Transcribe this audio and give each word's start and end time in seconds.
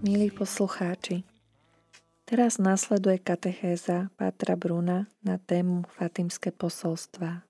Milí 0.00 0.32
poslucháči, 0.32 1.28
teraz 2.24 2.56
nasleduje 2.56 3.20
katechéza 3.20 4.08
Pátra 4.16 4.56
Bruna 4.56 5.04
na 5.20 5.36
tému 5.36 5.84
Fatimské 5.92 6.56
posolstva. 6.56 7.44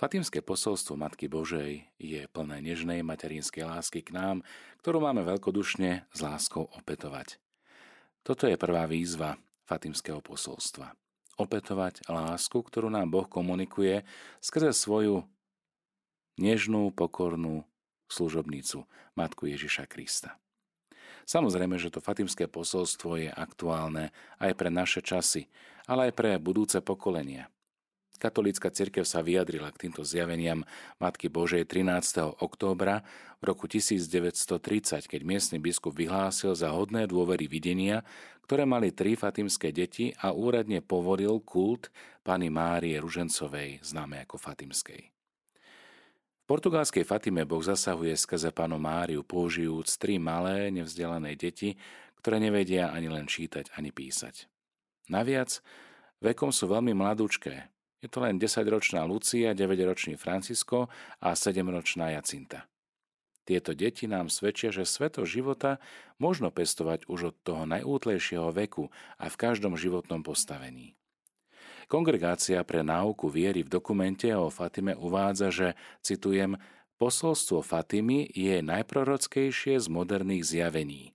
Fatimské 0.00 0.40
posolstvo 0.40 0.96
Matky 0.96 1.28
Božej 1.28 1.84
je 2.00 2.24
plné 2.32 2.64
nežnej 2.64 3.04
materinskej 3.04 3.68
lásky 3.68 4.00
k 4.00 4.16
nám, 4.16 4.40
ktorú 4.80 5.04
máme 5.04 5.20
veľkodušne 5.20 6.08
s 6.08 6.18
láskou 6.24 6.64
opetovať. 6.80 7.36
Toto 8.24 8.48
je 8.48 8.56
prvá 8.56 8.88
výzva 8.88 9.36
Fatimského 9.68 10.24
posolstva. 10.24 10.96
Opetovať 11.36 12.08
lásku, 12.08 12.56
ktorú 12.56 12.88
nám 12.88 13.12
Boh 13.12 13.28
komunikuje 13.28 14.00
skrze 14.40 14.72
svoju 14.72 15.28
nežnú, 16.40 16.88
pokornú 16.88 17.68
služobnicu, 18.08 18.88
Matku 19.12 19.44
Ježiša 19.44 19.84
Krista. 19.92 20.40
Samozrejme, 21.24 21.80
že 21.80 21.88
to 21.88 22.04
Fatimské 22.04 22.44
posolstvo 22.48 23.16
je 23.16 23.30
aktuálne 23.32 24.12
aj 24.40 24.52
pre 24.56 24.68
naše 24.68 25.00
časy, 25.00 25.48
ale 25.88 26.08
aj 26.08 26.12
pre 26.16 26.36
budúce 26.36 26.80
pokolenia. 26.84 27.48
Katolícka 28.14 28.72
cirkev 28.72 29.04
sa 29.04 29.20
vyjadrila 29.20 29.68
k 29.74 29.88
týmto 29.88 30.00
zjaveniam 30.00 30.64
Matky 30.96 31.28
Božej 31.28 31.68
13. 31.68 32.40
októbra 32.40 33.04
v 33.42 33.52
roku 33.52 33.68
1930, 33.68 35.04
keď 35.04 35.20
miestny 35.26 35.60
biskup 35.60 35.92
vyhlásil 35.92 36.56
za 36.56 36.72
hodné 36.72 37.04
dôvery 37.04 37.44
videnia, 37.44 38.00
ktoré 38.48 38.64
mali 38.64 38.96
tri 38.96 39.16
fatimské 39.16 39.72
deti 39.76 40.16
a 40.20 40.32
úradne 40.32 40.80
povoril 40.80 41.40
kult 41.44 41.92
pani 42.24 42.48
Márie 42.48 42.96
Ružencovej, 42.96 43.84
známe 43.84 44.24
ako 44.24 44.40
Fatimskej. 44.40 45.13
Portugalskej 46.44 47.08
Fatime 47.08 47.48
Boh 47.48 47.64
zasahuje 47.64 48.12
skrze 48.20 48.52
panu 48.52 48.76
Máriu, 48.76 49.24
použijúc 49.24 49.96
tri 49.96 50.20
malé, 50.20 50.68
nevzdelané 50.68 51.40
deti, 51.40 51.80
ktoré 52.20 52.36
nevedia 52.36 52.92
ani 52.92 53.08
len 53.08 53.24
čítať, 53.24 53.72
ani 53.80 53.88
písať. 53.88 54.44
Naviac, 55.08 55.64
vekom 56.20 56.52
sú 56.52 56.68
veľmi 56.68 56.92
mladúčké. 56.92 57.72
Je 58.04 58.12
to 58.12 58.20
len 58.20 58.36
10-ročná 58.36 59.08
Lucia, 59.08 59.56
9-ročný 59.56 60.20
Francisco 60.20 60.92
a 61.24 61.32
7-ročná 61.32 62.12
Jacinta. 62.12 62.68
Tieto 63.48 63.72
deti 63.72 64.04
nám 64.04 64.28
svedčia, 64.28 64.68
že 64.68 64.88
sveto 64.88 65.24
života 65.24 65.80
možno 66.20 66.52
pestovať 66.52 67.08
už 67.08 67.32
od 67.32 67.36
toho 67.40 67.64
najútlejšieho 67.64 68.52
veku 68.52 68.92
a 69.16 69.32
v 69.32 69.36
každom 69.40 69.80
životnom 69.80 70.20
postavení. 70.20 70.96
Kongregácia 71.88 72.60
pre 72.64 72.80
náuku 72.80 73.28
viery 73.28 73.62
v 73.62 73.72
dokumente 73.72 74.28
o 74.32 74.48
Fatime 74.48 74.96
uvádza, 74.96 75.48
že, 75.52 75.68
citujem, 76.00 76.56
posolstvo 76.96 77.60
Fatimy 77.60 78.30
je 78.32 78.64
najprorockejšie 78.64 79.76
z 79.78 79.86
moderných 79.92 80.44
zjavení. 80.44 81.12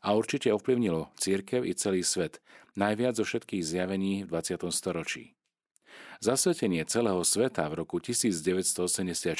A 0.00 0.16
určite 0.16 0.48
ovplyvnilo 0.50 1.12
církev 1.20 1.62
i 1.62 1.76
celý 1.76 2.00
svet, 2.02 2.40
najviac 2.76 3.16
zo 3.16 3.24
všetkých 3.24 3.62
zjavení 3.64 4.24
v 4.24 4.32
20. 4.32 4.68
storočí. 4.72 5.36
Zasvetenie 6.20 6.84
celého 6.84 7.24
sveta 7.24 7.64
v 7.72 7.80
roku 7.80 7.96
1984 7.96 9.32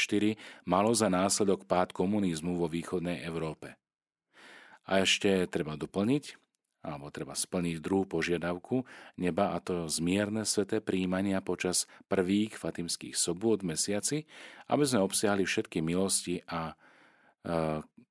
malo 0.65 0.91
za 0.97 1.13
následok 1.13 1.69
pád 1.69 1.93
komunizmu 1.93 2.57
vo 2.57 2.73
východnej 2.73 3.21
Európe. 3.21 3.77
A 4.89 5.05
ešte 5.05 5.45
treba 5.47 5.77
doplniť, 5.77 6.40
alebo 6.81 7.13
treba 7.13 7.37
splniť 7.37 7.77
druhú 7.81 8.09
požiadavku 8.09 8.89
neba 9.21 9.53
a 9.53 9.61
to 9.61 9.85
zmierne 9.87 10.49
sveté 10.49 10.81
príjmania 10.81 11.45
počas 11.45 11.85
prvých 12.09 12.57
fatimských 12.57 13.13
sobôt 13.17 13.61
mesiaci, 13.61 14.25
aby 14.73 14.85
sme 14.85 15.05
obsiahli 15.05 15.45
všetky 15.45 15.85
milosti 15.85 16.41
a 16.49 16.73
e, 16.73 16.75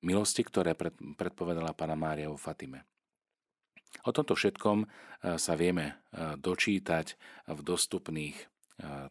milosti, 0.05 0.41
ktoré 0.45 0.77
pred, 0.77 0.93
predpovedala 1.17 1.73
pána 1.73 1.97
Mária 1.97 2.29
vo 2.29 2.37
Fatime. 2.37 2.85
O 4.05 4.13
tomto 4.13 4.37
všetkom 4.37 4.85
e, 4.85 4.87
sa 5.41 5.53
vieme 5.57 5.85
e, 5.89 5.93
dočítať 6.37 7.07
v 7.49 7.59
dostupných 7.65 8.37
e, 8.37 8.45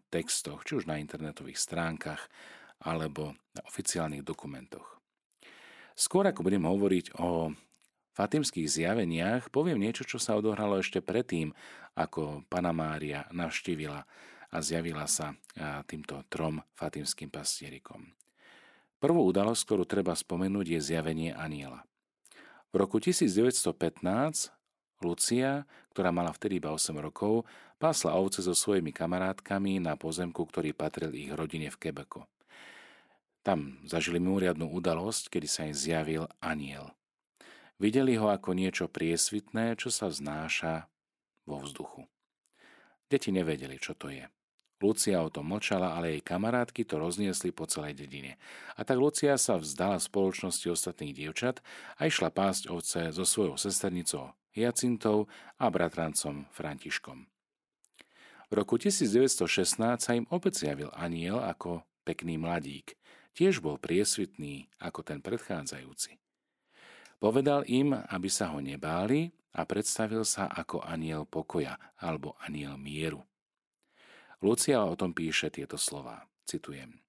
textoch, 0.08 0.62
či 0.62 0.78
už 0.80 0.84
na 0.86 1.02
internetových 1.02 1.58
stránkach 1.58 2.30
alebo 2.78 3.34
na 3.58 3.62
oficiálnych 3.66 4.22
dokumentoch. 4.22 5.02
Skôr 5.98 6.30
ako 6.30 6.46
budem 6.46 6.62
hovoriť 6.62 7.18
o 7.18 7.50
fatimských 8.18 8.66
zjaveniach 8.66 9.54
poviem 9.54 9.78
niečo, 9.78 10.02
čo 10.02 10.18
sa 10.18 10.34
odohralo 10.34 10.82
ešte 10.82 10.98
predtým, 10.98 11.54
ako 11.94 12.42
Pana 12.50 12.74
Mária 12.74 13.30
navštívila 13.30 14.02
a 14.50 14.56
zjavila 14.58 15.06
sa 15.06 15.38
týmto 15.86 16.26
trom 16.26 16.58
fatimským 16.74 17.30
pastierikom. 17.30 18.10
Prvú 18.98 19.22
udalosť, 19.30 19.62
ktorú 19.62 19.86
treba 19.86 20.18
spomenúť, 20.18 20.74
je 20.74 20.80
zjavenie 20.82 21.30
aniela. 21.30 21.86
V 22.74 22.82
roku 22.82 22.98
1915 22.98 24.02
Lucia, 24.98 25.62
ktorá 25.94 26.10
mala 26.10 26.34
vtedy 26.34 26.58
iba 26.58 26.74
8 26.74 26.90
rokov, 26.98 27.46
pásla 27.78 28.18
ovce 28.18 28.42
so 28.42 28.50
svojimi 28.50 28.90
kamarátkami 28.90 29.78
na 29.78 29.94
pozemku, 29.94 30.42
ktorý 30.42 30.74
patril 30.74 31.14
ich 31.14 31.30
rodine 31.30 31.70
v 31.70 31.78
Quebecu. 31.78 32.26
Tam 33.46 33.78
zažili 33.86 34.18
mimoriadnú 34.18 34.66
udalosť, 34.74 35.30
kedy 35.30 35.46
sa 35.46 35.70
im 35.70 35.76
zjavil 35.78 36.26
aniel. 36.42 36.90
Videli 37.78 38.18
ho 38.18 38.26
ako 38.26 38.58
niečo 38.58 38.90
priesvitné, 38.90 39.78
čo 39.78 39.94
sa 39.94 40.10
vznáša 40.10 40.90
vo 41.46 41.62
vzduchu. 41.62 42.10
Deti 43.06 43.30
nevedeli, 43.30 43.78
čo 43.78 43.94
to 43.94 44.10
je. 44.10 44.26
Lucia 44.78 45.18
o 45.18 45.30
tom 45.30 45.50
mlčala, 45.50 45.98
ale 45.98 46.18
jej 46.18 46.22
kamarátky 46.22 46.86
to 46.86 47.02
rozniesli 47.02 47.50
po 47.50 47.66
celej 47.66 47.98
dedine. 47.98 48.38
A 48.78 48.86
tak 48.86 48.98
Lucia 48.98 49.34
sa 49.34 49.58
vzdala 49.58 49.98
spoločnosti 49.98 50.70
ostatných 50.70 51.14
dievčat 51.18 51.58
a 51.98 52.06
išla 52.06 52.30
pásť 52.30 52.70
ovce 52.70 53.10
so 53.10 53.26
svojou 53.26 53.58
sesternicou 53.58 54.38
Hyacintou 54.54 55.26
a 55.58 55.66
bratrancom 55.66 56.46
Františkom. 56.54 57.26
V 58.48 58.52
roku 58.54 58.78
1916 58.78 59.78
sa 59.98 60.12
im 60.14 60.26
opäť 60.30 60.66
zjavil 60.66 60.94
aniel 60.94 61.42
ako 61.42 61.82
pekný 62.06 62.38
mladík. 62.38 62.94
Tiež 63.34 63.58
bol 63.58 63.82
priesvitný 63.82 64.70
ako 64.78 65.02
ten 65.02 65.18
predchádzajúci. 65.22 66.18
Povedal 67.18 67.66
im, 67.66 67.94
aby 67.94 68.30
sa 68.30 68.54
ho 68.54 68.62
nebáli 68.62 69.34
a 69.58 69.66
predstavil 69.66 70.22
sa 70.22 70.46
ako 70.46 70.86
aniel 70.86 71.26
pokoja 71.26 71.74
alebo 71.98 72.38
aniel 72.46 72.78
mieru. 72.78 73.26
Lucia 74.38 74.78
o 74.86 74.94
tom 74.94 75.10
píše 75.10 75.50
tieto 75.50 75.74
slova. 75.74 76.22
Citujem. 76.46 77.02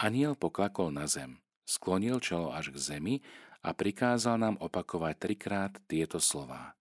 Aniel 0.00 0.34
poklakol 0.34 0.88
na 0.88 1.04
zem, 1.04 1.38
sklonil 1.68 2.18
čelo 2.24 2.50
až 2.50 2.72
k 2.72 2.80
zemi 2.80 3.14
a 3.60 3.76
prikázal 3.76 4.40
nám 4.40 4.56
opakovať 4.58 5.14
trikrát 5.20 5.72
tieto 5.84 6.18
slová. 6.18 6.74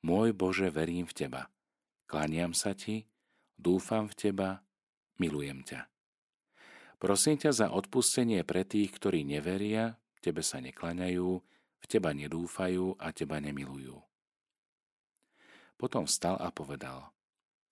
Môj 0.00 0.32
Bože, 0.32 0.72
verím 0.72 1.04
v 1.04 1.14
Teba. 1.14 1.42
Klaniam 2.08 2.56
sa 2.56 2.72
Ti, 2.72 3.04
dúfam 3.54 4.08
v 4.08 4.14
Teba, 4.16 4.50
milujem 5.20 5.62
ťa. 5.62 5.86
Prosím 6.98 7.36
ťa 7.36 7.52
za 7.52 7.66
odpustenie 7.70 8.40
pre 8.42 8.64
tých, 8.64 8.90
ktorí 8.96 9.22
neveria, 9.22 10.00
tebe 10.24 10.40
sa 10.40 10.64
neklaňajú, 10.64 11.28
v 11.84 11.86
teba 11.86 12.16
nedúfajú 12.16 12.96
a 12.96 13.12
teba 13.12 13.36
nemilujú. 13.44 14.00
Potom 15.76 16.08
vstal 16.08 16.40
a 16.40 16.48
povedal, 16.48 17.12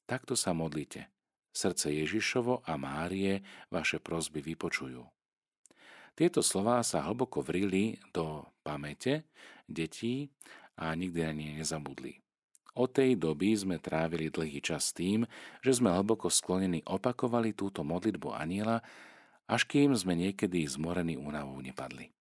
takto 0.04 0.36
sa 0.36 0.52
modlite, 0.52 1.08
srdce 1.56 1.88
Ježišovo 1.96 2.60
a 2.68 2.76
Márie 2.76 3.40
vaše 3.72 3.96
prosby 4.04 4.44
vypočujú. 4.44 5.08
Tieto 6.12 6.44
slová 6.44 6.84
sa 6.84 7.08
hlboko 7.08 7.40
vrili 7.40 7.96
do 8.12 8.44
pamäte 8.60 9.24
detí 9.64 10.28
a 10.76 10.92
nikdy 10.92 11.24
na 11.24 11.32
ne 11.32 11.48
nezabudli. 11.56 12.20
Od 12.72 12.88
tej 12.88 13.20
doby 13.20 13.52
sme 13.52 13.76
trávili 13.80 14.32
dlhý 14.32 14.60
čas 14.64 14.92
tým, 14.96 15.28
že 15.60 15.72
sme 15.76 15.92
hlboko 15.92 16.32
sklonení 16.32 16.84
opakovali 16.88 17.52
túto 17.52 17.84
modlitbu 17.84 18.32
aniela, 18.32 18.80
až 19.44 19.68
kým 19.68 19.92
sme 19.92 20.16
niekedy 20.16 20.64
zmorení 20.64 21.20
únavou 21.20 21.60
nepadli. 21.60 22.12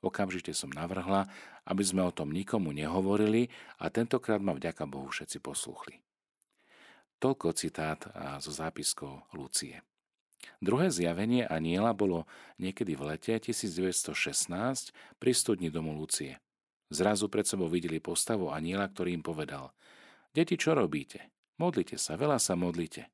Okamžite 0.00 0.56
som 0.56 0.72
navrhla, 0.72 1.28
aby 1.68 1.84
sme 1.84 2.00
o 2.00 2.12
tom 2.12 2.32
nikomu 2.32 2.72
nehovorili 2.72 3.52
a 3.76 3.92
tentokrát 3.92 4.40
ma 4.40 4.56
vďaka 4.56 4.88
Bohu 4.88 5.12
všetci 5.12 5.44
posluchli. 5.44 6.00
Toľko 7.20 7.52
citát 7.52 8.00
zo 8.40 8.48
zápiskov 8.48 9.28
Lucie. 9.36 9.84
Druhé 10.56 10.88
zjavenie 10.88 11.44
aniela 11.44 11.92
bolo 11.92 12.24
niekedy 12.56 12.96
v 12.96 13.12
lete 13.12 13.36
1916 13.36 15.20
pri 15.20 15.32
studni 15.36 15.68
domu 15.68 15.92
Lucie. 15.92 16.40
Zrazu 16.88 17.28
pred 17.28 17.44
sebou 17.44 17.68
videli 17.68 18.00
postavu 18.00 18.48
aniela, 18.48 18.88
ktorý 18.88 19.20
im 19.20 19.24
povedal 19.24 19.76
Deti, 20.32 20.56
čo 20.56 20.72
robíte? 20.72 21.28
Modlite 21.60 22.00
sa, 22.00 22.16
veľa 22.16 22.40
sa 22.40 22.56
modlite. 22.56 23.12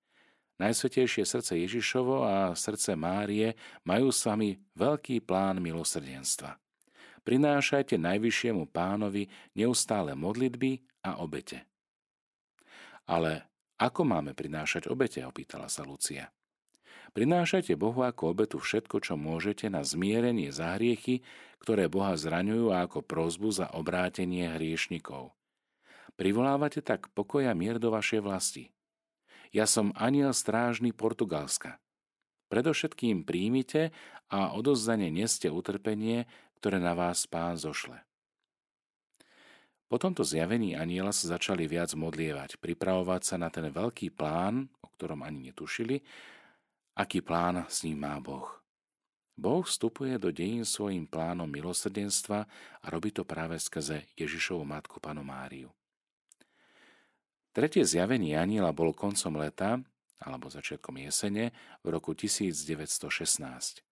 Najsvetejšie 0.62 1.26
srdce 1.26 1.58
Ježišovo 1.66 2.22
a 2.22 2.54
srdce 2.54 2.94
Márie 2.94 3.58
majú 3.82 4.14
s 4.14 4.22
vami 4.22 4.54
veľký 4.78 5.26
plán 5.26 5.58
milosrdenstva 5.58 6.54
prinášajte 7.26 7.98
najvyššiemu 7.98 8.70
pánovi 8.70 9.26
neustále 9.58 10.14
modlitby 10.14 11.02
a 11.02 11.18
obete. 11.18 11.66
Ale 13.10 13.50
ako 13.76 14.08
máme 14.08 14.32
prinášať 14.32 14.86
obete, 14.88 15.20
opýtala 15.26 15.66
sa 15.66 15.84
Lucia. 15.84 16.32
Prinášajte 17.12 17.76
Bohu 17.80 18.04
ako 18.04 18.32
obetu 18.36 18.56
všetko, 18.60 19.00
čo 19.00 19.14
môžete 19.16 19.72
na 19.72 19.80
zmierenie 19.84 20.52
za 20.52 20.76
hriechy, 20.76 21.24
ktoré 21.60 21.88
Boha 21.88 22.12
zraňujú 22.12 22.72
a 22.72 22.84
ako 22.84 23.00
prozbu 23.04 23.48
za 23.52 23.66
obrátenie 23.72 24.52
hriešnikov. 24.52 25.32
Privolávate 26.16 26.80
tak 26.80 27.12
pokoja 27.12 27.52
mier 27.52 27.76
do 27.76 27.92
vašej 27.92 28.20
vlasti. 28.24 28.64
Ja 29.52 29.64
som 29.64 29.92
aniel 29.96 30.32
strážny 30.32 30.92
Portugalska. 30.92 31.80
Predovšetkým 32.46 33.26
príjmite 33.26 33.90
a 34.30 34.54
odozdane 34.54 35.10
neste 35.10 35.50
utrpenie, 35.50 36.30
ktoré 36.58 36.82
na 36.82 36.96
vás 36.96 37.24
pán 37.28 37.54
zošle. 37.56 38.02
Po 39.86 40.02
tomto 40.02 40.26
zjavení 40.26 40.74
aniela 40.74 41.14
sa 41.14 41.38
začali 41.38 41.70
viac 41.70 41.94
modlievať, 41.94 42.58
pripravovať 42.58 43.22
sa 43.22 43.36
na 43.38 43.54
ten 43.54 43.70
veľký 43.70 44.10
plán, 44.18 44.66
o 44.82 44.90
ktorom 44.98 45.22
ani 45.22 45.54
netušili, 45.54 46.02
aký 46.98 47.22
plán 47.22 47.62
s 47.70 47.86
ním 47.86 48.02
má 48.02 48.18
Boh. 48.18 48.50
Boh 49.38 49.62
vstupuje 49.62 50.18
do 50.18 50.34
dejín 50.34 50.66
svojim 50.66 51.06
plánom 51.06 51.46
milosrdenstva 51.46 52.48
a 52.82 52.86
robí 52.88 53.14
to 53.14 53.22
práve 53.22 53.60
skrze 53.62 54.10
Ježišovu 54.18 54.66
matku 54.66 54.98
panu 54.98 55.22
Máriu. 55.22 55.70
Tretie 57.54 57.86
zjavenie 57.86 58.34
aniela 58.34 58.74
bolo 58.74 58.90
koncom 58.90 59.38
leta, 59.38 59.78
alebo 60.18 60.50
začiatkom 60.50 60.98
jesene, 60.98 61.54
v 61.84 61.86
roku 61.94 62.16
1916. 62.16 63.85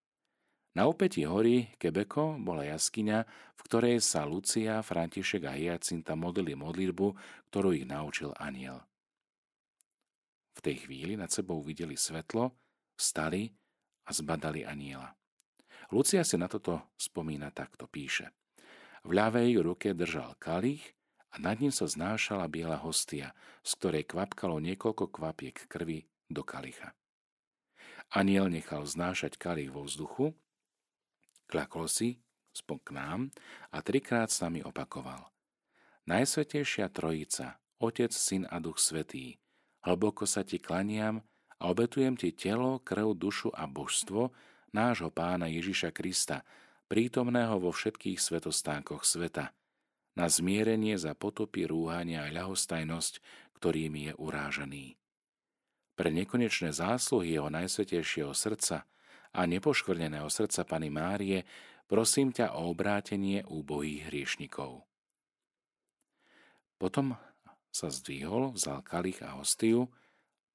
Na 0.75 0.91
opäti 0.91 1.23
hory 1.23 1.71
Kebeko 1.79 2.35
bola 2.43 2.67
jaskyňa, 2.67 3.19
v 3.55 3.61
ktorej 3.71 4.03
sa 4.03 4.27
Lucia, 4.27 4.83
František 4.83 5.47
a 5.47 5.55
Hyacinta 5.55 6.19
modlili 6.19 6.59
modlitbu, 6.59 7.07
ktorú 7.51 7.71
ich 7.79 7.87
naučil 7.87 8.35
aniel. 8.43 8.83
V 10.55 10.61
tej 10.63 10.87
chvíli 10.87 11.15
nad 11.15 11.31
sebou 11.31 11.63
videli 11.63 11.95
svetlo, 11.95 12.59
Vstali 12.95 13.51
a 14.07 14.11
zbadali 14.15 14.63
aniela. 14.63 15.11
Lucia 15.91 16.23
si 16.23 16.39
na 16.39 16.47
toto 16.47 16.95
spomína 16.95 17.51
takto, 17.51 17.91
píše. 17.91 18.31
V 19.03 19.11
ľavej 19.15 19.59
ruke 19.63 19.95
držal 19.95 20.39
kalich 20.39 20.95
a 21.35 21.43
nad 21.43 21.59
ním 21.59 21.75
sa 21.75 21.91
znášala 21.91 22.47
biela 22.47 22.79
hostia, 22.79 23.35
z 23.67 23.71
ktorej 23.79 24.07
kvapkalo 24.07 24.63
niekoľko 24.63 25.11
kvapiek 25.11 25.67
krvi 25.67 26.07
do 26.31 26.47
kalicha. 26.47 26.95
Aniel 28.15 28.47
nechal 28.47 28.87
znášať 28.87 29.35
kalich 29.35 29.75
vo 29.75 29.83
vzduchu, 29.83 30.39
klakol 31.47 31.91
si, 31.91 32.21
spon 32.55 32.79
k 32.81 32.95
nám 32.95 33.21
a 33.75 33.83
trikrát 33.83 34.31
s 34.31 34.41
nami 34.41 34.63
opakoval. 34.63 35.29
Najsvetejšia 36.05 36.93
Trojica, 36.93 37.59
Otec, 37.81 38.13
Syn 38.13 38.45
a 38.49 38.61
Duch 38.61 38.79
Svetý, 38.79 39.41
hlboko 39.83 40.29
sa 40.29 40.45
ti 40.45 40.61
klaniam 40.61 41.25
a 41.59 41.73
obetujem 41.73 42.15
ti 42.15 42.33
telo, 42.37 42.79
krv, 42.81 43.17
dušu 43.17 43.51
a 43.53 43.65
božstvo 43.65 44.31
nášho 44.75 45.09
pána 45.09 45.47
Ježiša 45.49 45.95
Krista, 45.95 46.43
prítomného 46.91 47.57
vo 47.63 47.73
všetkých 47.73 48.21
svetostánkoch 48.21 49.07
sveta, 49.07 49.55
na 50.15 50.27
zmierenie 50.31 50.95
za 50.95 51.17
potopy, 51.17 51.67
rúhania 51.67 52.27
a 52.27 52.31
ľahostajnosť, 52.31 53.19
ktorými 53.59 54.11
je 54.11 54.13
urážaný. 54.19 54.87
Pre 55.95 56.11
nekonečné 56.11 56.75
zásluhy 56.75 57.39
jeho 57.39 57.51
najsvetejšieho 57.51 58.35
srdca 58.35 58.87
a 59.35 59.41
nepoškvrneného 59.45 60.31
srdca 60.31 60.63
Pany 60.63 60.89
Márie 60.95 61.43
prosím 61.91 62.31
ťa 62.31 62.55
o 62.57 62.71
obrátenie 62.71 63.43
úbohých 63.45 64.09
hriešnikov. 64.09 64.87
Potom 66.79 67.19
sa 67.75 67.91
zdvihol, 67.91 68.55
vzal 68.55 68.87
kalich 68.87 69.19
a 69.27 69.35
hostiu, 69.35 69.91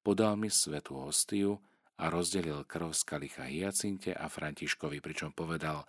podal 0.02 0.40
mi 0.40 0.48
svetú 0.48 1.04
hostiu 1.04 1.60
a 2.00 2.08
rozdelil 2.08 2.64
krv 2.64 2.96
z 2.96 3.02
kalicha 3.04 3.44
Hyacinte 3.52 4.16
a 4.16 4.32
Františkovi, 4.32 5.04
pričom 5.04 5.36
povedal 5.36 5.84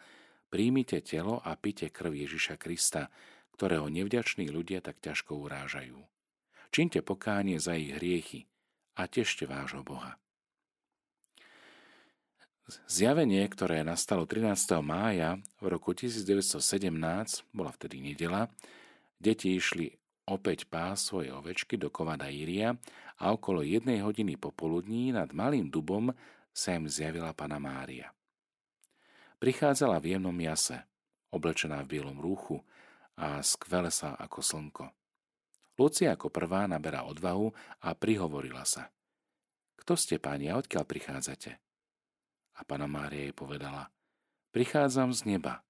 Príjmite 0.50 0.98
telo 1.06 1.38
a 1.38 1.54
pite 1.54 1.94
krv 1.94 2.10
Ježiša 2.26 2.58
Krista, 2.58 3.06
ktorého 3.54 3.87
nevďační 3.87 4.50
ľudia 4.50 4.82
tak 4.82 4.98
ťažko 4.98 5.38
urážajú. 5.46 6.02
Činte 6.75 7.06
pokánie 7.06 7.62
za 7.62 7.78
ich 7.78 7.94
hriechy 7.94 8.50
a 8.98 9.06
tešte 9.06 9.46
vášho 9.46 9.87
Boha. 9.87 10.19
Zjavenie, 12.87 13.43
ktoré 13.50 13.82
nastalo 13.82 14.28
13. 14.28 14.78
mája 14.84 15.43
v 15.58 15.67
roku 15.67 15.90
1917, 15.90 17.43
bola 17.50 17.75
vtedy 17.75 17.99
nedela, 17.99 18.46
deti 19.19 19.58
išli 19.58 19.90
opäť 20.31 20.70
pás 20.70 21.02
svoje 21.11 21.34
ovečky 21.34 21.75
do 21.75 21.90
kovada 21.90 22.31
Íria 22.31 22.78
a 23.19 23.34
okolo 23.34 23.67
jednej 23.67 23.99
hodiny 24.06 24.38
popoludní 24.38 25.11
nad 25.11 25.34
malým 25.34 25.67
dubom 25.67 26.14
sa 26.55 26.78
im 26.78 26.87
zjavila 26.87 27.34
pana 27.34 27.58
Mária. 27.58 28.14
Prichádzala 29.43 29.99
v 29.99 30.14
jemnom 30.14 30.37
jase, 30.37 30.84
oblečená 31.34 31.82
v 31.82 31.99
bielom 31.99 32.20
rúchu 32.20 32.62
a 33.19 33.43
skvele 33.43 33.90
sa 33.90 34.14
ako 34.14 34.38
slnko. 34.44 34.84
Lucia 35.81 36.12
ako 36.12 36.28
prvá 36.28 36.69
naberá 36.69 37.08
odvahu 37.08 37.50
a 37.81 37.96
prihovorila 37.96 38.69
sa. 38.69 38.93
Kto 39.81 39.96
ste, 39.96 40.20
páni, 40.20 40.52
a 40.52 40.61
odkiaľ 40.61 40.84
prichádzate? 40.84 41.69
A 42.56 42.67
pana 42.67 42.91
Mária 42.91 43.29
jej 43.29 43.35
povedala, 43.35 43.93
prichádzam 44.50 45.14
z 45.14 45.37
neba. 45.37 45.62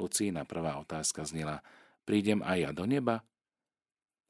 Lucína 0.00 0.42
prvá 0.48 0.80
otázka 0.80 1.22
znela, 1.26 1.62
prídem 2.08 2.42
aj 2.42 2.58
ja 2.58 2.70
do 2.74 2.84
neba? 2.88 3.22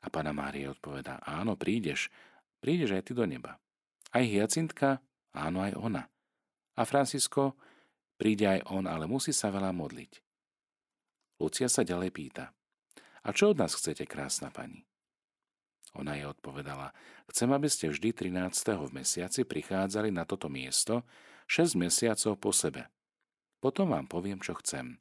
A 0.05 0.13
pána 0.13 0.37
Mária 0.37 0.69
odpovedá, 0.69 1.23
áno, 1.25 1.57
prídeš, 1.57 2.13
prídeš 2.61 2.97
aj 3.01 3.03
ty 3.09 3.13
do 3.17 3.25
neba. 3.25 3.57
Aj 4.13 4.21
Hyacintka, 4.21 5.01
áno, 5.33 5.65
aj 5.65 5.73
ona. 5.81 6.05
A 6.77 6.83
Francisko, 6.85 7.57
príde 8.21 8.45
aj 8.45 8.61
on, 8.69 8.85
ale 8.85 9.09
musí 9.09 9.33
sa 9.33 9.49
veľa 9.49 9.73
modliť. 9.73 10.13
Lucia 11.41 11.73
sa 11.73 11.81
ďalej 11.81 12.13
pýta, 12.13 12.53
a 13.25 13.33
čo 13.33 13.57
od 13.57 13.59
nás 13.59 13.73
chcete, 13.73 14.05
krásna 14.05 14.53
pani? 14.53 14.85
Ona 15.97 16.21
jej 16.21 16.29
odpovedala, 16.29 16.93
chcem, 17.33 17.49
aby 17.57 17.69
ste 17.73 17.89
vždy 17.89 18.13
13. 18.13 18.53
v 18.77 18.91
mesiaci 18.93 19.49
prichádzali 19.49 20.13
na 20.13 20.29
toto 20.29 20.53
miesto 20.53 21.07
6 21.47 21.77
mesiacov 21.77 22.33
po 22.41 22.51
sebe. 22.51 22.89
Potom 23.61 23.93
vám 23.93 24.05
poviem, 24.09 24.41
čo 24.41 24.57
chcem. 24.61 25.01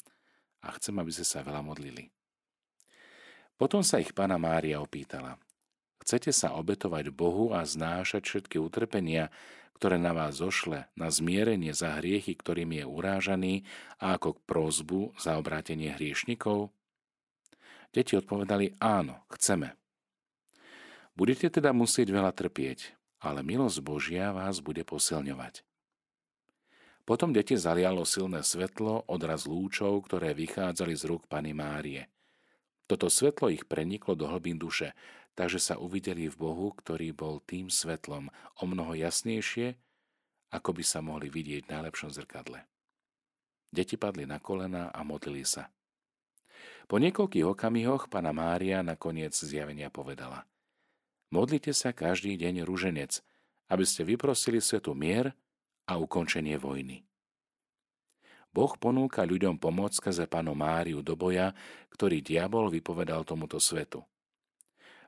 A 0.63 0.71
chcem, 0.79 0.95
aby 0.95 1.11
ste 1.11 1.27
sa 1.27 1.43
veľa 1.43 1.59
modlili. 1.59 2.11
Potom 3.59 3.83
sa 3.83 3.99
ich 3.99 4.15
pána 4.15 4.39
Mária 4.39 4.79
opýtala. 4.79 5.35
Chcete 6.03 6.35
sa 6.35 6.55
obetovať 6.59 7.15
Bohu 7.15 7.55
a 7.55 7.63
znášať 7.63 8.27
všetky 8.27 8.59
utrpenia, 8.59 9.31
ktoré 9.79 9.99
na 9.99 10.11
vás 10.15 10.39
zošle, 10.39 10.87
na 10.95 11.07
zmierenie 11.11 11.75
za 11.75 11.99
hriechy, 11.99 12.35
ktorým 12.35 12.75
je 12.75 12.83
urážaný 12.87 13.55
a 13.99 14.15
ako 14.15 14.39
k 14.39 14.43
prozbu 14.47 15.01
za 15.19 15.35
obrátenie 15.39 15.95
hriešnikov? 15.95 16.71
Deti 17.91 18.15
odpovedali 18.15 18.79
áno, 18.79 19.23
chceme. 19.31 19.75
Budete 21.13 21.51
teda 21.51 21.75
musieť 21.75 22.09
veľa 22.09 22.33
trpieť, 22.33 22.95
ale 23.21 23.45
milosť 23.45 23.79
Božia 23.85 24.33
vás 24.33 24.59
bude 24.59 24.81
posilňovať. 24.81 25.61
Potom 27.03 27.35
deti 27.35 27.59
zalialo 27.59 28.07
silné 28.07 28.47
svetlo, 28.47 29.03
odraz 29.11 29.43
lúčov, 29.43 30.07
ktoré 30.07 30.31
vychádzali 30.31 30.95
z 30.95 31.03
rúk 31.11 31.27
Pany 31.27 31.51
Márie. 31.51 32.07
Toto 32.87 33.11
svetlo 33.11 33.51
ich 33.51 33.67
preniklo 33.67 34.15
do 34.15 34.27
hlbín 34.31 34.55
duše, 34.55 34.95
takže 35.35 35.59
sa 35.59 35.75
uvideli 35.75 36.31
v 36.31 36.39
Bohu, 36.39 36.71
ktorý 36.71 37.11
bol 37.11 37.43
tým 37.43 37.67
svetlom 37.67 38.31
o 38.59 38.63
mnoho 38.63 38.95
jasnejšie, 38.95 39.75
ako 40.55 40.69
by 40.79 40.83
sa 40.85 41.03
mohli 41.03 41.27
vidieť 41.27 41.67
v 41.67 41.73
najlepšom 41.75 42.13
zrkadle. 42.13 42.63
Deti 43.73 43.97
padli 43.99 44.23
na 44.23 44.37
kolena 44.37 44.93
a 44.93 45.01
modlili 45.01 45.43
sa. 45.43 45.67
Po 46.85 47.01
niekoľkých 47.01 47.47
okamihoch 47.47 48.07
pana 48.07 48.31
Mária 48.31 48.85
nakoniec 48.85 49.33
zjavenia 49.33 49.89
povedala 49.89 50.45
Modlite 51.33 51.73
sa 51.73 51.89
každý 51.89 52.37
deň 52.37 52.61
ruženec, 52.61 53.25
aby 53.73 53.83
ste 53.89 54.05
vyprosili 54.05 54.61
svetu 54.61 54.93
mier 54.93 55.33
a 55.87 55.99
ukončenie 55.99 56.55
vojny. 56.59 57.03
Boh 58.53 58.69
ponúka 58.77 59.25
ľuďom 59.25 59.57
pomoc 59.57 59.97
skrze 59.97 60.29
panu 60.29 60.53
Máriu 60.53 61.01
do 61.01 61.17
boja, 61.17 61.57
ktorý 61.89 62.21
diabol 62.21 62.69
vypovedal 62.69 63.25
tomuto 63.25 63.57
svetu. 63.57 64.05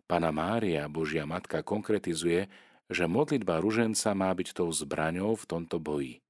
Pana 0.10 0.34
Mária, 0.34 0.90
Božia 0.90 1.30
Matka, 1.30 1.62
konkretizuje, 1.62 2.50
že 2.90 3.06
modlitba 3.06 3.62
ruženca 3.62 4.14
má 4.18 4.34
byť 4.34 4.54
tou 4.54 4.70
zbraňou 4.70 5.38
v 5.38 5.46
tomto 5.46 5.78
boji. 5.78 6.22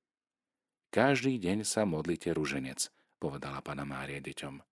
Každý 0.91 1.35
deň 1.39 1.67
sa 1.67 1.83
modlite 1.83 2.31
ruženec, 2.31 2.87
povedala 3.19 3.59
pana 3.59 3.83
Mária 3.83 4.23
deťom. 4.23 4.63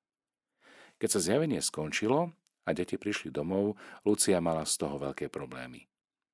Keď 1.00 1.10
sa 1.12 1.20
zjavenie 1.20 1.60
skončilo 1.60 2.32
a 2.64 2.70
deti 2.72 2.96
prišli 2.96 3.28
domov, 3.28 3.76
Lucia 4.08 4.40
mala 4.40 4.64
z 4.64 4.80
toho 4.80 4.96
veľké 5.00 5.28
problémy. 5.28 5.84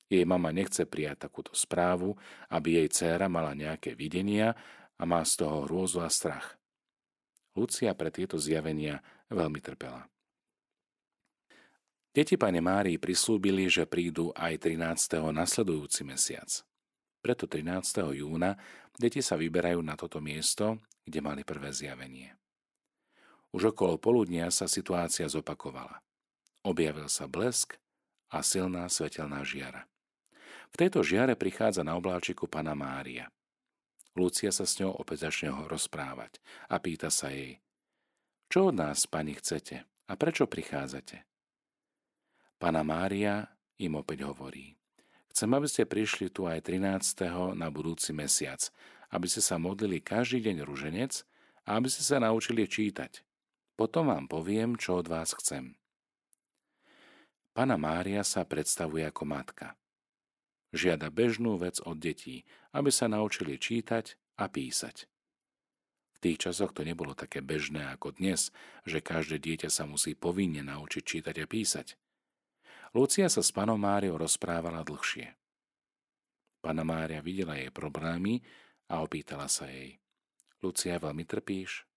Jej 0.10 0.25
mama 0.25 0.50
nechce 0.50 0.89
prijať 0.89 1.30
takúto 1.30 1.54
správu, 1.54 2.18
aby 2.50 2.82
jej 2.82 2.88
dcéra 2.89 3.30
mala 3.30 3.54
nejaké 3.54 3.94
videnia 3.94 4.58
a 4.98 5.06
má 5.06 5.22
z 5.22 5.46
toho 5.46 5.70
hrôzu 5.70 6.01
a 6.01 6.10
strach. 6.10 6.58
Lucia 7.54 7.94
pre 7.94 8.10
tieto 8.10 8.42
zjavenia 8.42 9.06
veľmi 9.30 9.62
trpela. 9.62 10.10
Deti 12.10 12.42
pane 12.42 12.58
Márii 12.58 12.98
prislúbili, 12.98 13.70
že 13.70 13.86
prídu 13.86 14.34
aj 14.34 14.66
13. 14.66 15.22
nasledujúci 15.30 16.01
mesiac. 16.01 16.50
Preto 17.22 17.46
13. 17.46 17.70
júna 18.18 18.58
deti 18.98 19.22
sa 19.22 19.38
vyberajú 19.38 19.78
na 19.86 19.94
toto 19.94 20.18
miesto, 20.18 20.82
kde 21.06 21.22
mali 21.22 21.46
prvé 21.46 21.70
zjavenie. 21.70 22.34
Už 23.54 23.74
okolo 23.74 24.01
poludnia 24.01 24.50
sa 24.50 24.66
situácia 24.66 25.30
zopakovala. 25.30 26.01
Objavil 26.66 27.10
sa 27.10 27.30
blesk 27.30 27.78
a 28.34 28.42
silná 28.42 28.89
svetelná 28.89 29.46
žiara. 29.46 29.89
V 30.70 30.76
tejto 30.78 31.02
žiare 31.02 31.34
prichádza 31.34 31.82
na 31.82 31.98
obláčiku 31.98 32.46
pana 32.46 32.78
Mária. 32.78 33.30
Lucia 34.18 34.50
sa 34.52 34.66
s 34.66 34.78
ňou 34.82 34.98
opäť 35.00 35.30
začne 35.30 35.54
ho 35.54 35.70
rozprávať 35.70 36.42
a 36.68 36.82
pýta 36.82 37.08
sa 37.14 37.32
jej, 37.32 37.62
čo 38.50 38.74
od 38.74 38.82
nás, 38.82 39.06
pani, 39.06 39.38
chcete 39.38 39.86
a 40.10 40.14
prečo 40.18 40.50
prichádzate? 40.50 41.22
Pana 42.58 42.82
Mária 42.82 43.46
im 43.78 43.94
opäť 43.94 44.26
hovorí, 44.26 44.74
chcem, 45.30 45.54
aby 45.54 45.70
ste 45.70 45.86
prišli 45.86 46.34
tu 46.34 46.50
aj 46.50 46.66
13. 46.66 47.30
na 47.54 47.70
budúci 47.70 48.10
mesiac, 48.10 48.58
aby 49.14 49.30
ste 49.30 49.46
sa 49.46 49.62
modlili 49.62 50.02
každý 50.02 50.50
deň 50.50 50.66
ruženec 50.66 51.22
a 51.70 51.78
aby 51.78 51.94
ste 51.94 52.02
sa 52.02 52.18
naučili 52.18 52.66
čítať. 52.66 53.22
Potom 53.78 54.10
vám 54.10 54.26
poviem, 54.26 54.74
čo 54.82 54.98
od 54.98 55.06
vás 55.06 55.38
chcem. 55.38 55.78
Pana 57.54 57.78
Mária 57.78 58.26
sa 58.26 58.50
predstavuje 58.50 59.06
ako 59.06 59.30
matka. 59.30 59.78
Žiada 60.70 61.10
bežnú 61.10 61.58
vec 61.58 61.82
od 61.82 61.98
detí, 61.98 62.46
aby 62.78 62.94
sa 62.94 63.10
naučili 63.10 63.58
čítať 63.58 64.38
a 64.38 64.46
písať. 64.46 65.10
V 66.14 66.18
tých 66.22 66.46
časoch 66.46 66.76
to 66.76 66.84
nebolo 66.84 67.16
také 67.16 67.40
bežné 67.40 67.90
ako 67.96 68.14
dnes, 68.14 68.54
že 68.84 69.02
každé 69.02 69.40
dieťa 69.40 69.72
sa 69.72 69.88
musí 69.90 70.14
povinne 70.14 70.62
naučiť 70.62 71.02
čítať 71.02 71.36
a 71.42 71.46
písať. 71.48 71.88
Lucia 72.94 73.32
sa 73.32 73.40
s 73.40 73.50
panom 73.56 73.80
Máriou 73.80 74.20
rozprávala 74.20 74.84
dlhšie. 74.84 75.34
Pana 76.60 76.84
Mária 76.84 77.24
videla 77.24 77.56
jej 77.56 77.72
problémy 77.72 78.44
a 78.92 79.00
opýtala 79.00 79.48
sa 79.48 79.72
jej. 79.72 79.96
Lucia, 80.60 81.00
veľmi 81.00 81.24
trpíš? 81.24 81.88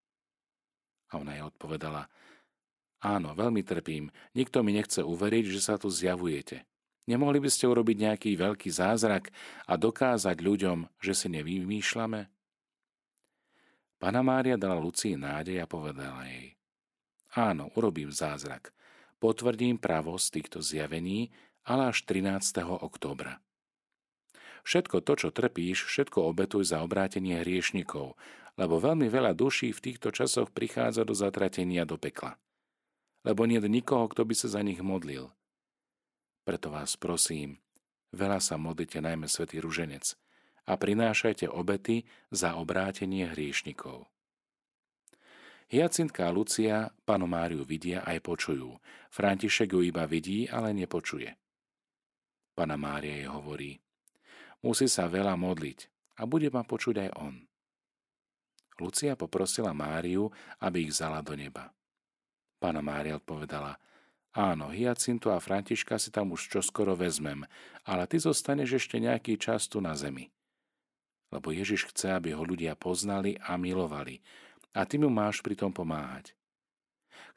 A 1.11 1.19
ona 1.19 1.35
jej 1.35 1.45
odpovedala, 1.45 2.07
áno, 3.03 3.35
veľmi 3.35 3.67
trpím, 3.67 4.15
nikto 4.39 4.63
mi 4.63 4.73
nechce 4.73 5.03
uveriť, 5.03 5.45
že 5.51 5.61
sa 5.61 5.75
tu 5.77 5.91
zjavujete. 5.91 6.63
Nemohli 7.11 7.43
by 7.43 7.51
ste 7.51 7.67
urobiť 7.67 7.97
nejaký 7.99 8.31
veľký 8.39 8.71
zázrak 8.71 9.35
a 9.67 9.75
dokázať 9.75 10.39
ľuďom, 10.39 10.87
že 11.03 11.13
si 11.19 11.27
nevymýšľame? 11.35 12.31
Pana 13.99 14.23
Mária 14.23 14.55
dala 14.59 14.79
Lucii 14.79 15.19
nádej 15.19 15.63
a 15.63 15.67
povedala 15.67 16.27
jej. 16.31 16.55
Áno, 17.35 17.71
urobím 17.79 18.11
zázrak. 18.11 18.75
Potvrdím 19.23 19.79
pravosť 19.79 20.27
týchto 20.35 20.59
zjavení, 20.59 21.31
ale 21.63 21.95
až 21.95 22.03
13. 22.07 22.67
októbra. 22.67 23.39
Všetko 24.63 25.03
to, 25.03 25.13
čo 25.19 25.29
trpíš, 25.35 25.87
všetko 25.87 26.23
obetuj 26.23 26.71
za 26.71 26.83
obrátenie 26.87 27.43
hriešnikov, 27.43 28.15
lebo 28.55 28.79
veľmi 28.79 29.11
veľa 29.11 29.35
duší 29.35 29.75
v 29.75 29.91
týchto 29.91 30.15
časoch 30.15 30.55
prichádza 30.55 31.03
do 31.03 31.15
zatratenia 31.19 31.83
do 31.83 31.99
pekla. 31.99 32.39
Lebo 33.27 33.47
nie 33.47 33.59
nikoho, 33.59 34.07
kto 34.11 34.27
by 34.27 34.35
sa 34.35 34.51
za 34.51 34.61
nich 34.63 34.83
modlil. 34.83 35.31
Preto 36.43 36.75
vás 36.75 36.99
prosím, 36.99 37.63
veľa 38.11 38.43
sa 38.43 38.59
modlite 38.59 38.99
najmä 38.99 39.31
svätý 39.31 39.63
Ruženec, 39.63 40.19
a 40.67 40.79
prinášajte 40.79 41.51
obety 41.51 42.07
za 42.31 42.55
obrátenie 42.55 43.27
hriešnikov. 43.31 44.07
Hyacintka 45.73 46.29
a 46.29 46.35
Lucia 46.35 46.93
panu 47.09 47.25
Máriu 47.25 47.65
vidia 47.65 48.05
aj 48.05 48.21
počujú. 48.21 48.77
František 49.09 49.73
ju 49.73 49.81
iba 49.81 50.05
vidí, 50.05 50.45
ale 50.45 50.77
nepočuje. 50.77 51.33
Pana 52.53 52.77
Mária 52.77 53.17
jej 53.17 53.29
hovorí, 53.33 53.81
musí 54.61 54.85
sa 54.85 55.09
veľa 55.09 55.33
modliť 55.41 55.79
a 56.21 56.29
bude 56.29 56.53
ma 56.53 56.61
počuť 56.61 57.09
aj 57.09 57.11
on. 57.17 57.35
Lucia 58.77 59.17
poprosila 59.17 59.73
Máriu, 59.73 60.29
aby 60.61 60.85
ich 60.85 60.93
vzala 60.93 61.25
do 61.25 61.33
neba. 61.33 61.73
Pána 62.61 62.85
Mária 62.85 63.17
odpovedala, 63.17 63.75
áno, 64.33 64.73
Hyacintu 64.73 65.33
a 65.33 65.41
Františka 65.41 65.97
si 65.97 66.13
tam 66.13 66.33
už 66.33 66.49
čoskoro 66.49 66.97
vezmem, 66.97 67.45
ale 67.85 68.05
ty 68.09 68.21
zostaneš 68.21 68.85
ešte 68.85 69.01
nejaký 69.01 69.37
čas 69.41 69.69
tu 69.69 69.81
na 69.81 69.97
zemi 69.97 70.33
lebo 71.33 71.49
Ježiš 71.49 71.89
chce, 71.91 72.13
aby 72.13 72.37
ho 72.37 72.45
ľudia 72.45 72.77
poznali 72.77 73.41
a 73.41 73.57
milovali 73.57 74.21
a 74.77 74.85
ty 74.85 75.01
mu 75.01 75.09
máš 75.09 75.41
pri 75.41 75.57
tom 75.57 75.73
pomáhať. 75.73 76.37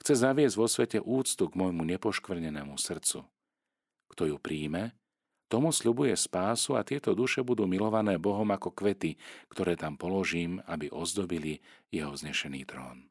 Chce 0.03 0.27
zaviesť 0.27 0.55
vo 0.59 0.67
svete 0.67 0.99
úctu 0.99 1.47
k 1.47 1.55
môjmu 1.55 1.87
nepoškvrnenému 1.95 2.75
srdcu. 2.75 3.23
Kto 4.11 4.23
ju 4.27 4.37
príjme, 4.39 4.91
tomu 5.47 5.71
sľubuje 5.71 6.11
spásu 6.19 6.75
a 6.75 6.83
tieto 6.83 7.15
duše 7.15 7.39
budú 7.47 7.63
milované 7.63 8.19
Bohom 8.19 8.47
ako 8.51 8.75
kvety, 8.75 9.15
ktoré 9.47 9.79
tam 9.79 9.95
položím, 9.95 10.59
aby 10.67 10.91
ozdobili 10.91 11.63
jeho 11.87 12.11
znešený 12.11 12.67
trón. 12.67 13.07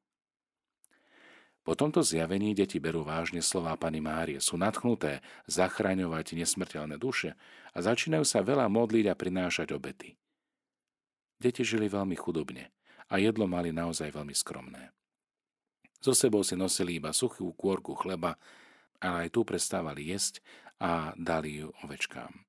Po 1.64 1.72
tomto 1.72 2.04
zjavení 2.04 2.52
deti 2.52 2.76
berú 2.76 3.08
vážne 3.08 3.40
slová 3.40 3.72
Pany 3.80 4.04
Márie, 4.04 4.36
sú 4.36 4.60
nadchnuté 4.60 5.24
zachraňovať 5.48 6.36
nesmrteľné 6.36 7.00
duše 7.00 7.40
a 7.72 7.78
začínajú 7.80 8.20
sa 8.28 8.44
veľa 8.44 8.68
modliť 8.68 9.08
a 9.08 9.16
prinášať 9.16 9.72
obety. 9.72 10.20
Deti 11.40 11.64
žili 11.64 11.88
veľmi 11.88 12.20
chudobne 12.20 12.68
a 13.08 13.16
jedlo 13.16 13.48
mali 13.48 13.72
naozaj 13.72 14.12
veľmi 14.12 14.36
skromné. 14.36 14.92
So 16.04 16.12
sebou 16.12 16.44
si 16.44 16.52
nosili 16.52 17.00
iba 17.00 17.16
suchú 17.16 17.48
kôrku 17.56 17.96
chleba, 17.96 18.36
ale 19.00 19.28
aj 19.28 19.32
tu 19.32 19.40
prestávali 19.40 20.12
jesť 20.12 20.44
a 20.76 21.16
dali 21.16 21.64
ju 21.64 21.72
ovečkám. 21.80 22.44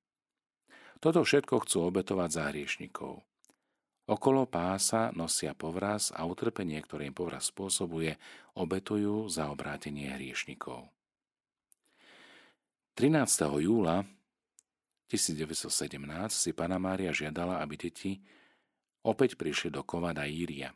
Toto 1.00 1.24
všetko 1.24 1.63
chcú 1.63 1.88
obetovať 1.88 2.29
za 2.36 2.43
hriešnikov. 2.51 3.24
Okolo 4.05 4.45
pása 4.45 5.09
nosia 5.17 5.57
povraz 5.57 6.13
a 6.13 6.29
utrpenie, 6.29 6.77
ktoré 6.77 7.09
im 7.09 7.15
povraz 7.17 7.50
spôsobuje, 7.50 8.21
obetujú 8.53 9.25
za 9.33 9.50
obrátenie 9.50 10.13
hriešnikov. 10.13 10.93
13. 12.93 13.17
júla 13.65 14.05
1917 15.09 15.74
si 16.29 16.53
Pana 16.53 16.77
Mária 16.77 17.09
žiadala, 17.09 17.65
aby 17.65 17.75
deti 17.81 18.21
Opäť 19.05 19.38
prišli 19.38 19.69
do 19.69 19.85
Kovada 19.85 20.25
Íria. 20.25 20.74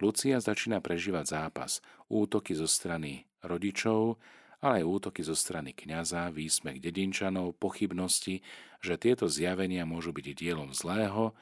Lucia 0.00 0.36
začína 0.36 0.84
prežívať 0.84 1.32
zápas, 1.32 1.80
útoky 2.12 2.52
zo 2.52 2.68
strany 2.68 3.24
rodičov, 3.40 4.20
ale 4.60 4.84
aj 4.84 4.88
útoky 4.88 5.24
zo 5.24 5.32
strany 5.32 5.72
kňaza, 5.72 6.28
výsmech 6.28 6.76
dedinčanov, 6.76 7.56
pochybnosti, 7.56 8.44
že 8.84 9.00
tieto 9.00 9.32
zjavenia 9.32 9.88
môžu 9.88 10.12
byť 10.12 10.26
dielom 10.36 10.76
zlého 10.76 11.32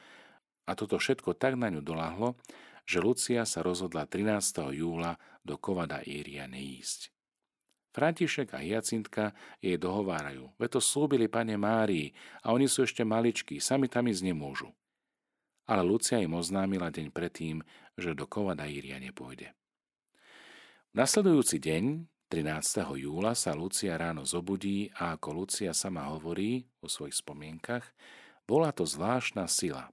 a 0.67 0.75
toto 0.75 0.99
všetko 0.99 1.39
tak 1.39 1.55
na 1.55 1.71
ňu 1.71 1.79
dolahlo, 1.79 2.35
že 2.83 2.99
Lucia 2.99 3.47
sa 3.47 3.63
rozhodla 3.63 4.03
13. 4.03 4.75
júla 4.75 5.15
do 5.41 5.55
Kovada 5.55 6.03
Íria 6.03 6.45
neísť. 6.45 7.15
František 7.95 8.53
a 8.53 8.61
Hyacintka 8.61 9.33
jej 9.57 9.79
dohovárajú, 9.79 10.53
veď 10.59 10.77
to 10.77 10.81
slúbili 10.83 11.25
pane 11.25 11.57
Márii 11.57 12.13
a 12.45 12.53
oni 12.53 12.69
sú 12.69 12.85
ešte 12.85 13.01
maličkí, 13.01 13.57
sami 13.57 13.89
tam 13.89 14.05
ísť 14.05 14.21
nemôžu 14.21 14.69
ale 15.67 15.83
Lucia 15.83 16.23
im 16.23 16.31
oznámila 16.33 16.87
deň 16.87 17.11
predtým, 17.11 17.59
že 17.99 18.15
do 18.15 18.23
Kovadaíria 18.23 18.97
nepôjde. 19.03 19.51
V 20.95 20.95
nasledujúci 20.95 21.59
deň, 21.59 22.07
13. 22.31 23.03
júla, 23.03 23.35
sa 23.35 23.51
Lucia 23.51 23.99
ráno 23.99 24.23
zobudí 24.23 24.87
a 24.95 25.19
ako 25.19 25.43
Lucia 25.43 25.75
sama 25.75 26.07
hovorí 26.11 26.63
vo 26.79 26.87
svojich 26.87 27.19
spomienkach, 27.19 27.83
bola 28.47 28.71
to 28.71 28.87
zvláštna 28.87 29.45
sila. 29.51 29.91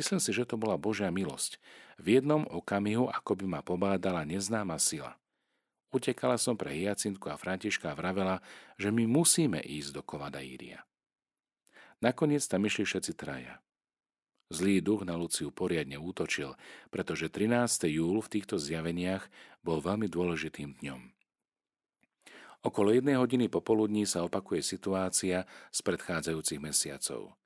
Myslím 0.00 0.16
si, 0.16 0.32
že 0.32 0.48
to 0.48 0.56
bola 0.56 0.80
Božia 0.80 1.12
milosť. 1.12 1.60
V 2.00 2.16
jednom 2.16 2.48
okamihu 2.48 3.12
ako 3.12 3.36
by 3.36 3.44
ma 3.44 3.60
pobádala 3.60 4.24
neznáma 4.24 4.80
sila. 4.80 5.20
Utekala 5.92 6.40
som 6.40 6.56
pre 6.56 6.72
Hyacintku 6.72 7.28
a 7.28 7.36
Františka 7.36 7.92
a 7.92 7.98
vravela, 8.00 8.40
že 8.80 8.88
my 8.88 9.04
musíme 9.04 9.60
ísť 9.60 10.00
do 10.00 10.00
Kovadaíria. 10.00 10.88
Nakoniec 12.00 12.40
tam 12.48 12.64
išli 12.64 12.88
všetci 12.88 13.12
traja. 13.12 13.60
Zlý 14.48 14.80
duch 14.80 15.04
na 15.04 15.20
Luciu 15.20 15.52
poriadne 15.52 16.00
útočil, 16.00 16.56
pretože 16.88 17.28
13. 17.28 17.92
júl 17.92 18.24
v 18.24 18.40
týchto 18.40 18.56
zjaveniach 18.56 19.28
bol 19.60 19.84
veľmi 19.84 20.08
dôležitým 20.08 20.80
dňom. 20.80 21.12
Okolo 22.64 22.96
jednej 22.96 23.20
hodiny 23.20 23.52
popoludní 23.52 24.08
sa 24.08 24.24
opakuje 24.24 24.64
situácia 24.64 25.44
z 25.68 25.78
predchádzajúcich 25.84 26.56
mesiacov. 26.56 27.36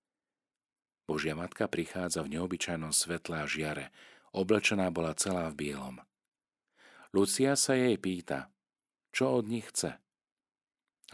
Božia 1.05 1.37
matka 1.37 1.69
prichádza 1.69 2.25
v 2.25 2.41
neobyčajnom 2.41 2.93
svetle 2.93 3.45
a 3.45 3.47
žiare, 3.47 3.93
oblečená 4.33 4.89
bola 4.89 5.13
celá 5.13 5.53
v 5.53 5.69
bielom. 5.69 6.01
Lucia 7.13 7.55
sa 7.55 7.77
jej 7.77 7.95
pýta, 8.01 8.49
čo 9.15 9.37
od 9.37 9.47
nich 9.47 9.69
chce. 9.71 9.95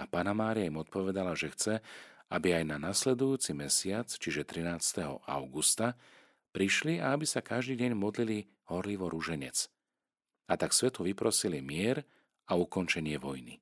A 0.01 0.09
Pana 0.09 0.33
Mária 0.33 0.65
im 0.65 0.81
odpovedala, 0.81 1.37
že 1.37 1.53
chce, 1.53 1.75
aby 2.31 2.55
aj 2.57 2.65
na 2.65 2.79
nasledujúci 2.79 3.53
mesiac, 3.53 4.07
čiže 4.07 4.47
13. 4.47 5.03
augusta, 5.27 5.99
prišli 6.55 7.03
a 7.03 7.13
aby 7.13 7.27
sa 7.27 7.43
každý 7.43 7.77
deň 7.77 7.93
modlili 7.99 8.47
horlivo 8.71 9.11
rúženec. 9.11 9.67
A 10.47 10.55
tak 10.55 10.71
svetu 10.71 11.03
vyprosili 11.03 11.59
mier 11.59 12.07
a 12.47 12.55
ukončenie 12.55 13.19
vojny. 13.19 13.59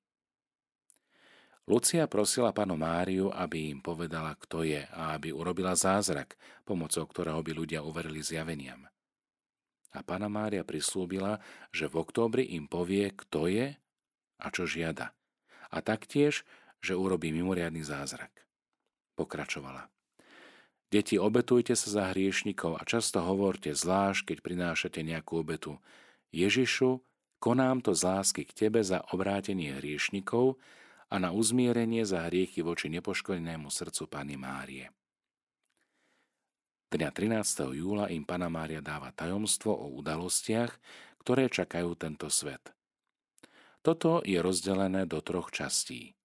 Lucia 1.69 2.09
prosila 2.09 2.49
panu 2.57 2.81
Máriu, 2.81 3.29
aby 3.29 3.69
im 3.69 3.85
povedala, 3.85 4.33
kto 4.41 4.65
je 4.65 4.89
a 4.89 5.13
aby 5.21 5.37
urobila 5.37 5.77
zázrak, 5.77 6.41
pomocou 6.65 7.05
ktorého 7.05 7.45
by 7.45 7.53
ľudia 7.53 7.85
uverili 7.85 8.25
zjaveniam. 8.25 8.89
A 9.93 10.01
pána 10.01 10.33
Mária 10.33 10.65
prislúbila, 10.65 11.45
že 11.69 11.85
v 11.85 12.01
októbri 12.01 12.57
im 12.57 12.65
povie, 12.65 13.13
kto 13.13 13.53
je 13.53 13.77
a 14.41 14.47
čo 14.49 14.65
žiada. 14.65 15.13
A 15.69 15.85
taktiež, 15.85 16.49
že 16.81 16.97
urobí 16.97 17.37
mimoriadný 17.37 17.85
zázrak. 17.85 18.33
Pokračovala. 19.21 19.93
Deti, 20.89 21.21
obetujte 21.21 21.77
sa 21.77 21.89
za 21.93 22.05
hriešnikov 22.17 22.81
a 22.81 22.83
často 22.89 23.21
hovorte 23.21 23.77
zvlášť, 23.77 24.33
keď 24.33 24.39
prinášate 24.41 25.05
nejakú 25.05 25.45
obetu. 25.45 25.77
Ježišu, 26.33 27.05
konám 27.45 27.85
to 27.85 27.93
z 27.93 28.09
lásky 28.09 28.49
k 28.49 28.57
Tebe 28.57 28.81
za 28.81 29.05
obrátenie 29.13 29.77
hriešnikov 29.77 30.57
a 31.09 31.17
na 31.17 31.33
uzmierenie 31.33 32.05
za 32.05 32.29
hriechy 32.29 32.61
voči 32.61 32.93
nepoškodenému 32.93 33.73
srdcu 33.73 34.05
Pany 34.09 34.37
Márie. 34.37 34.93
Dňa 36.89 37.11
13. 37.13 37.77
júla 37.77 38.09
im 38.09 38.25
Pana 38.25 38.49
Mária 38.49 38.81
dáva 38.81 39.13
tajomstvo 39.13 39.73
o 39.73 39.93
udalostiach, 40.01 40.73
ktoré 41.21 41.53
čakajú 41.53 41.93
tento 41.97 42.33
svet. 42.33 42.73
Toto 43.85 44.25
je 44.25 44.41
rozdelené 44.41 45.05
do 45.05 45.21
troch 45.21 45.53
častí. 45.53 46.17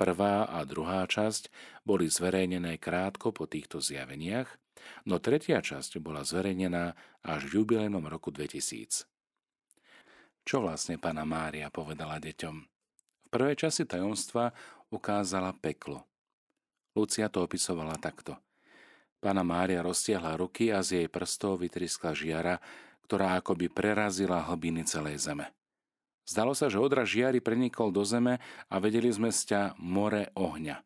Prvá 0.00 0.48
a 0.48 0.64
druhá 0.64 1.04
časť 1.04 1.52
boli 1.84 2.08
zverejnené 2.08 2.80
krátko 2.80 3.34
po 3.34 3.44
týchto 3.50 3.82
zjaveniach, 3.84 4.48
no 5.04 5.18
tretia 5.18 5.60
časť 5.60 6.00
bola 6.00 6.22
zverejnená 6.22 6.96
až 7.24 7.50
v 7.50 7.60
jubilejnom 7.60 8.04
roku 8.06 8.32
2000. 8.32 9.04
Čo 10.48 10.56
vlastne 10.64 10.96
pána 10.96 11.28
Mária 11.28 11.68
povedala 11.68 12.16
deťom? 12.16 12.77
V 13.28 13.36
prvej 13.36 13.60
časti 13.60 13.84
tajomstva 13.84 14.56
ukázala 14.88 15.52
peklo. 15.52 16.00
Lucia 16.96 17.28
to 17.28 17.44
opisovala 17.44 18.00
takto. 18.00 18.40
Pána 19.20 19.44
Mária 19.44 19.84
roztiahla 19.84 20.40
ruky 20.40 20.72
a 20.72 20.80
z 20.80 21.04
jej 21.04 21.08
prstov 21.12 21.60
vytriskla 21.60 22.16
žiara, 22.16 22.56
ktorá 23.04 23.36
akoby 23.36 23.68
prerazila 23.68 24.40
hlbiny 24.48 24.88
celej 24.88 25.28
zeme. 25.28 25.52
Zdalo 26.24 26.56
sa, 26.56 26.72
že 26.72 26.80
odraz 26.80 27.12
žiary 27.12 27.44
prenikol 27.44 27.92
do 27.92 28.00
zeme 28.00 28.40
a 28.72 28.74
vedeli 28.80 29.12
sme 29.12 29.28
sťa 29.28 29.76
more 29.76 30.32
ohňa. 30.32 30.80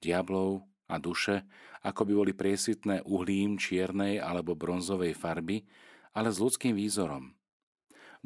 Diablov 0.00 0.64
a 0.88 0.96
duše, 0.96 1.44
ako 1.84 2.08
by 2.08 2.12
boli 2.24 2.32
priesvitné 2.32 3.04
uhlím 3.04 3.60
čiernej 3.60 4.16
alebo 4.16 4.56
bronzovej 4.56 5.12
farby, 5.12 5.60
ale 6.16 6.32
s 6.32 6.40
ľudským 6.40 6.72
výzorom– 6.72 7.36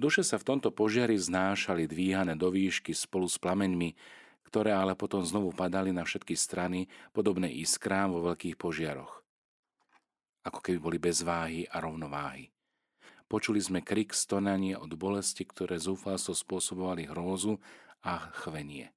Duše 0.01 0.25
sa 0.25 0.41
v 0.41 0.47
tomto 0.49 0.73
požiari 0.73 1.21
znášali 1.21 1.85
dvíhané 1.85 2.33
do 2.33 2.49
výšky 2.49 2.97
spolu 2.97 3.29
s 3.29 3.37
plameňmi, 3.37 3.93
ktoré 4.49 4.73
ale 4.73 4.97
potom 4.97 5.25
znovu 5.25 5.53
padali 5.53 5.93
na 5.93 6.05
všetky 6.05 6.37
strany, 6.37 6.89
podobné 7.17 7.49
iskrám 7.49 8.13
vo 8.13 8.33
veľkých 8.33 8.57
požiaroch. 8.57 9.25
Ako 10.45 10.59
keby 10.61 10.79
boli 10.81 10.99
bez 11.01 11.25
váhy 11.25 11.69
a 11.69 11.81
rovnováhy. 11.81 12.53
Počuli 13.33 13.65
sme 13.65 13.81
krik 13.81 14.13
stonanie 14.13 14.77
od 14.77 14.93
bolesti, 14.93 15.49
ktoré 15.49 15.81
zúfalstvo 15.81 16.37
spôsobovali 16.37 17.09
hrózu 17.09 17.57
a 18.05 18.29
chvenie. 18.37 18.93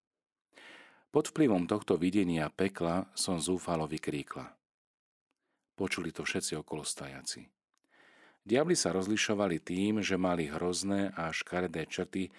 Pod 1.07 1.31
vplyvom 1.31 1.63
tohto 1.71 1.95
videnia 1.95 2.51
pekla 2.51 3.07
som 3.15 3.39
zúfalo 3.39 3.87
vykríkla. 3.87 4.51
Počuli 5.79 6.11
to 6.11 6.27
všetci 6.27 6.59
okolostajaci. 6.59 7.54
Diabli 8.45 8.77
sa 8.77 8.93
rozlišovali 8.93 9.57
tým, 9.57 10.05
že 10.05 10.21
mali 10.21 10.45
hrozné 10.45 11.09
a 11.17 11.33
škaredé 11.33 11.89
črty 11.89 12.29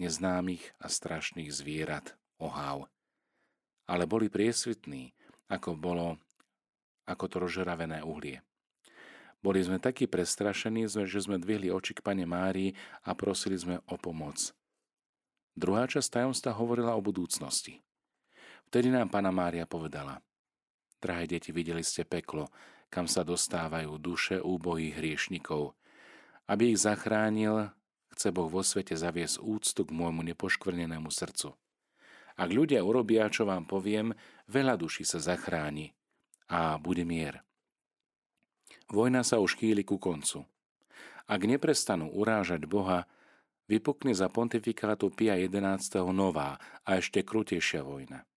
neznámych 0.00 0.72
a 0.80 0.88
strašných 0.88 1.52
zvierat, 1.52 2.16
oháv. 2.40 2.88
Ale 3.84 4.08
boli 4.08 4.32
priesvitní, 4.32 5.12
ako 5.52 5.76
bolo 5.76 6.16
ako 7.04 7.24
to 7.28 7.36
rozžeravené 7.44 8.00
uhlie. 8.00 8.40
Boli 9.42 9.58
sme 9.60 9.82
takí 9.82 10.06
prestrašení, 10.06 10.86
že 10.88 11.18
sme 11.18 11.36
dvihli 11.36 11.68
oči 11.68 11.98
k 11.98 12.00
pane 12.00 12.22
Márii 12.24 12.72
a 13.04 13.12
prosili 13.12 13.58
sme 13.58 13.82
o 13.90 13.98
pomoc. 13.98 14.54
Druhá 15.52 15.84
časť 15.84 16.22
tajomstva 16.22 16.56
hovorila 16.56 16.96
o 16.96 17.04
budúcnosti. 17.04 17.82
Vtedy 18.70 18.88
nám 18.88 19.12
pána 19.12 19.28
Mária 19.34 19.68
povedala 19.68 20.22
Drahé 21.02 21.26
deti, 21.26 21.50
videli 21.50 21.82
ste 21.82 22.06
peklo, 22.06 22.46
kam 22.92 23.08
sa 23.08 23.24
dostávajú 23.24 23.96
duše 23.96 24.36
úbohých 24.36 25.00
hriešnikov. 25.00 25.72
Aby 26.44 26.76
ich 26.76 26.84
zachránil, 26.84 27.72
chce 28.12 28.28
Boh 28.28 28.52
vo 28.52 28.60
svete 28.60 28.92
zaviesť 28.92 29.40
úctu 29.40 29.88
k 29.88 29.96
môjmu 29.96 30.20
nepoškvrnenému 30.20 31.08
srdcu. 31.08 31.56
Ak 32.36 32.48
ľudia 32.52 32.84
urobia, 32.84 33.32
čo 33.32 33.48
vám 33.48 33.64
poviem, 33.64 34.12
veľa 34.52 34.76
duší 34.76 35.08
sa 35.08 35.16
zachráni 35.24 35.96
a 36.52 36.76
bude 36.76 37.08
mier. 37.08 37.40
Vojna 38.92 39.24
sa 39.24 39.40
už 39.40 39.56
chýli 39.56 39.88
ku 39.88 39.96
koncu. 39.96 40.44
Ak 41.24 41.40
neprestanú 41.48 42.12
urážať 42.12 42.68
Boha, 42.68 43.08
vypukne 43.72 44.12
za 44.12 44.28
pontifikátu 44.28 45.08
Pia 45.08 45.40
11. 45.40 46.04
nová 46.12 46.60
a 46.84 47.00
ešte 47.00 47.24
krutejšia 47.24 47.80
vojna. 47.80 48.28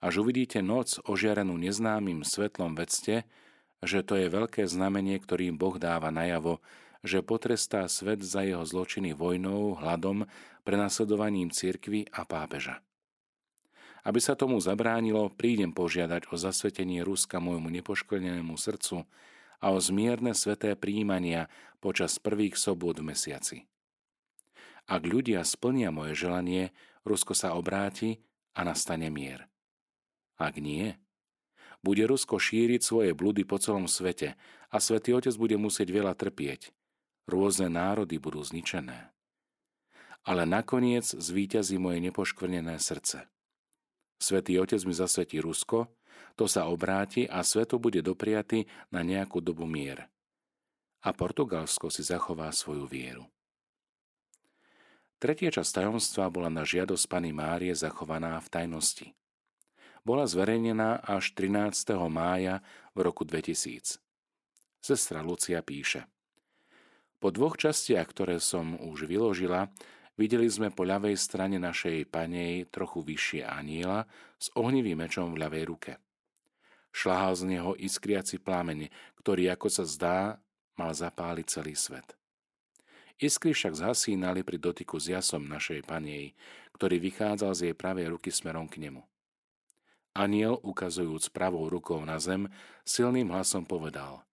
Až 0.00 0.24
uvidíte 0.24 0.64
noc 0.64 1.02
ožiarenú 1.04 1.58
neznámym 1.58 2.24
svetlom, 2.24 2.78
vedzte, 2.78 3.28
že 3.82 4.02
to 4.02 4.18
je 4.18 4.26
veľké 4.30 4.66
znamenie, 4.66 5.18
ktorým 5.22 5.54
Boh 5.54 5.78
dáva 5.78 6.10
najavo, 6.10 6.58
že 7.06 7.22
potrestá 7.22 7.86
svet 7.86 8.26
za 8.26 8.42
jeho 8.42 8.66
zločiny 8.66 9.14
vojnou, 9.14 9.78
hladom, 9.78 10.26
prenasledovaním 10.66 11.54
cirkvy 11.54 12.10
a 12.10 12.26
pápeža. 12.26 12.82
Aby 14.02 14.18
sa 14.22 14.34
tomu 14.34 14.58
zabránilo, 14.58 15.30
prídem 15.30 15.70
požiadať 15.70 16.30
o 16.32 16.38
zasvetenie 16.38 17.02
Ruska 17.06 17.38
môjmu 17.38 17.70
nepoškodenému 17.70 18.54
srdcu 18.58 19.06
a 19.58 19.66
o 19.74 19.78
zmierne 19.78 20.34
sveté 20.34 20.74
príjmania 20.78 21.50
počas 21.78 22.18
prvých 22.18 22.58
sobot 22.58 22.98
v 22.98 23.14
mesiaci. 23.14 23.58
Ak 24.88 25.04
ľudia 25.04 25.44
splnia 25.44 25.92
moje 25.92 26.16
želanie, 26.16 26.72
Rusko 27.04 27.36
sa 27.36 27.52
obráti 27.54 28.24
a 28.56 28.64
nastane 28.64 29.12
mier. 29.12 29.46
Ak 30.40 30.56
nie, 30.56 30.96
bude 31.82 32.04
Rusko 32.06 32.38
šíriť 32.38 32.80
svoje 32.82 33.10
bludy 33.14 33.46
po 33.46 33.58
celom 33.58 33.86
svete 33.86 34.34
a 34.68 34.76
Svetý 34.82 35.14
Otec 35.14 35.34
bude 35.38 35.54
musieť 35.54 35.88
veľa 35.94 36.14
trpieť. 36.18 36.74
Rôzne 37.28 37.68
národy 37.70 38.16
budú 38.18 38.42
zničené. 38.42 39.12
Ale 40.26 40.42
nakoniec 40.44 41.06
zvíťazí 41.06 41.78
moje 41.78 42.02
nepoškvrnené 42.04 42.76
srdce. 42.82 43.28
Svetý 44.18 44.58
Otec 44.58 44.82
mi 44.82 44.92
zasvetí 44.92 45.38
Rusko, 45.38 45.88
to 46.34 46.50
sa 46.50 46.66
obráti 46.66 47.26
a 47.30 47.42
sveto 47.46 47.78
bude 47.78 48.02
dopriaty 48.02 48.66
na 48.90 49.06
nejakú 49.06 49.38
dobu 49.38 49.66
mier. 49.66 50.10
A 51.06 51.14
Portugalsko 51.14 51.94
si 51.94 52.02
zachová 52.02 52.50
svoju 52.50 52.90
vieru. 52.90 53.24
Tretia 55.18 55.50
časť 55.50 55.82
tajomstva 55.82 56.30
bola 56.30 56.50
na 56.50 56.66
žiadosť 56.66 57.04
Pany 57.06 57.30
Márie 57.34 57.74
zachovaná 57.74 58.38
v 58.38 58.48
tajnosti 58.50 59.18
bola 60.08 60.24
zverejnená 60.24 61.04
až 61.04 61.36
13. 61.36 61.92
mája 62.08 62.64
v 62.96 63.04
roku 63.04 63.28
2000. 63.28 64.00
Sestra 64.80 65.20
Lucia 65.20 65.60
píše. 65.60 66.08
Po 67.20 67.28
dvoch 67.28 67.60
častiach, 67.60 68.08
ktoré 68.08 68.40
som 68.40 68.80
už 68.80 69.04
vyložila, 69.04 69.68
videli 70.16 70.48
sme 70.48 70.72
po 70.72 70.88
ľavej 70.88 71.12
strane 71.12 71.60
našej 71.60 72.08
panej 72.08 72.72
trochu 72.72 73.04
vyššie 73.04 73.44
aniela 73.44 74.08
s 74.40 74.48
ohnivým 74.56 74.96
mečom 74.96 75.36
v 75.36 75.44
ľavej 75.44 75.64
ruke. 75.68 75.92
Šľahal 76.88 77.36
z 77.36 77.42
neho 77.44 77.76
iskriaci 77.76 78.40
plámeň, 78.40 78.88
ktorý, 79.20 79.52
ako 79.52 79.68
sa 79.68 79.84
zdá, 79.84 80.40
mal 80.80 80.96
zapáliť 80.96 81.46
celý 81.52 81.76
svet. 81.76 82.16
Iskry 83.20 83.52
však 83.52 83.76
zhasínali 83.76 84.40
pri 84.40 84.56
dotyku 84.56 84.96
s 84.96 85.12
jasom 85.12 85.44
našej 85.44 85.84
panej, 85.84 86.32
ktorý 86.80 86.96
vychádzal 86.96 87.52
z 87.52 87.60
jej 87.68 87.74
pravej 87.76 88.16
ruky 88.16 88.32
smerom 88.32 88.70
k 88.70 88.88
nemu. 88.88 89.07
Aniel, 90.16 90.60
ukazujúc 90.62 91.28
pravou 91.30 91.68
rukou 91.68 92.00
na 92.04 92.20
zem, 92.22 92.48
silným 92.84 93.32
hlasom 93.32 93.64
povedal 93.64 94.24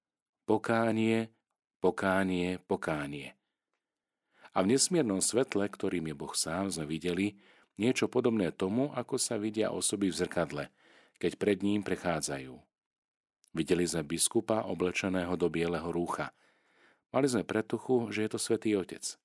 Pokánie, 0.46 1.34
pokánie, 1.82 2.62
pokánie. 2.70 3.34
A 4.56 4.64
v 4.64 4.72
nesmiernom 4.72 5.20
svetle, 5.20 5.68
ktorým 5.68 6.10
je 6.10 6.16
Boh 6.16 6.32
sám, 6.32 6.72
sme 6.72 6.88
videli 6.88 7.36
niečo 7.76 8.08
podobné 8.08 8.56
tomu, 8.56 8.92
ako 8.96 9.20
sa 9.20 9.36
vidia 9.36 9.72
osoby 9.74 10.08
v 10.08 10.18
zrkadle, 10.24 10.66
keď 11.20 11.32
pred 11.36 11.60
ním 11.60 11.84
prechádzajú. 11.84 12.56
Videli 13.56 13.88
sme 13.88 14.04
biskupa 14.04 14.68
oblečeného 14.68 15.36
do 15.40 15.48
bieleho 15.48 15.88
rúcha. 15.92 16.36
Mali 17.16 17.32
sme 17.32 17.48
pretuchu, 17.48 18.12
že 18.12 18.28
je 18.28 18.30
to 18.36 18.40
svätý 18.40 18.76
Otec. 18.76 19.16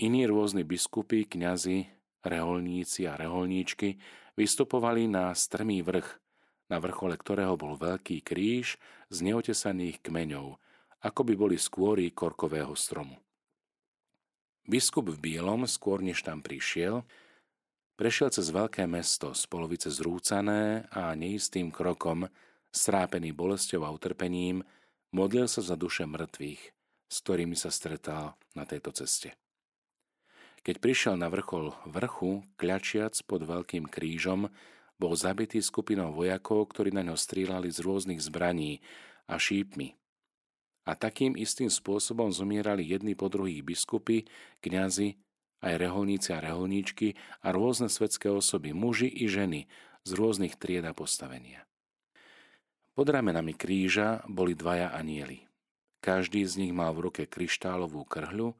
Iní 0.00 0.24
rôzni 0.24 0.64
biskupy, 0.64 1.28
kňazi, 1.28 1.92
reholníci 2.24 3.08
a 3.08 3.16
reholníčky 3.16 4.00
vystupovali 4.36 5.10
na 5.10 5.32
strmý 5.32 5.84
vrch, 5.84 6.08
na 6.70 6.78
vrchole 6.78 7.18
ktorého 7.18 7.58
bol 7.58 7.74
veľký 7.74 8.22
kríž 8.22 8.78
z 9.10 9.18
neotesaných 9.26 10.00
kmeňov, 10.04 10.56
ako 11.00 11.20
by 11.26 11.34
boli 11.34 11.56
skôry 11.56 12.12
korkového 12.12 12.76
stromu. 12.76 13.18
Biskup 14.68 15.10
v 15.10 15.18
bielom, 15.18 15.66
skôr 15.66 16.04
než 16.04 16.22
tam 16.22 16.44
prišiel, 16.44 17.02
Prešiel 18.00 18.32
cez 18.32 18.48
veľké 18.48 18.88
mesto, 18.88 19.36
z 19.36 19.44
polovice 19.44 19.92
zrúcané 19.92 20.88
a 20.88 21.12
neistým 21.12 21.68
krokom, 21.68 22.32
strápený 22.72 23.36
bolesťou 23.36 23.84
a 23.84 23.92
utrpením, 23.92 24.64
modlil 25.12 25.44
sa 25.44 25.60
za 25.60 25.76
duše 25.76 26.08
mŕtvych, 26.08 26.62
s 27.12 27.16
ktorými 27.20 27.52
sa 27.60 27.68
stretal 27.68 28.40
na 28.56 28.64
tejto 28.64 28.96
ceste. 28.96 29.36
Keď 30.60 30.76
prišiel 30.76 31.14
na 31.16 31.32
vrchol 31.32 31.72
vrchu, 31.88 32.44
kľačiac 32.60 33.16
pod 33.24 33.48
veľkým 33.48 33.88
krížom, 33.88 34.52
bol 35.00 35.16
zabitý 35.16 35.64
skupinou 35.64 36.12
vojakov, 36.12 36.68
ktorí 36.68 36.92
na 36.92 37.00
ňo 37.00 37.16
strieľali 37.16 37.72
z 37.72 37.80
rôznych 37.80 38.20
zbraní 38.20 38.84
a 39.24 39.40
šípmi. 39.40 39.96
A 40.84 40.92
takým 40.92 41.32
istým 41.36 41.72
spôsobom 41.72 42.28
zomierali 42.28 42.84
jedni 42.84 43.16
po 43.16 43.32
druhých 43.32 43.64
biskupy, 43.64 44.28
kňazi 44.60 45.16
aj 45.64 45.76
reholníci 45.80 46.36
a 46.36 46.44
reholníčky 46.44 47.16
a 47.40 47.52
rôzne 47.52 47.88
svetské 47.88 48.28
osoby, 48.28 48.76
muži 48.76 49.08
i 49.08 49.28
ženy 49.28 49.68
z 50.04 50.10
rôznych 50.12 50.56
tried 50.60 50.84
a 50.84 50.92
postavenia. 50.92 51.64
Pod 52.92 53.08
ramenami 53.08 53.56
kríža 53.56 54.24
boli 54.28 54.52
dvaja 54.52 54.92
anieli. 54.92 55.48
Každý 56.04 56.44
z 56.44 56.64
nich 56.64 56.72
mal 56.72 56.92
v 56.96 57.08
ruke 57.08 57.22
kryštálovú 57.24 58.04
krhľu 58.04 58.56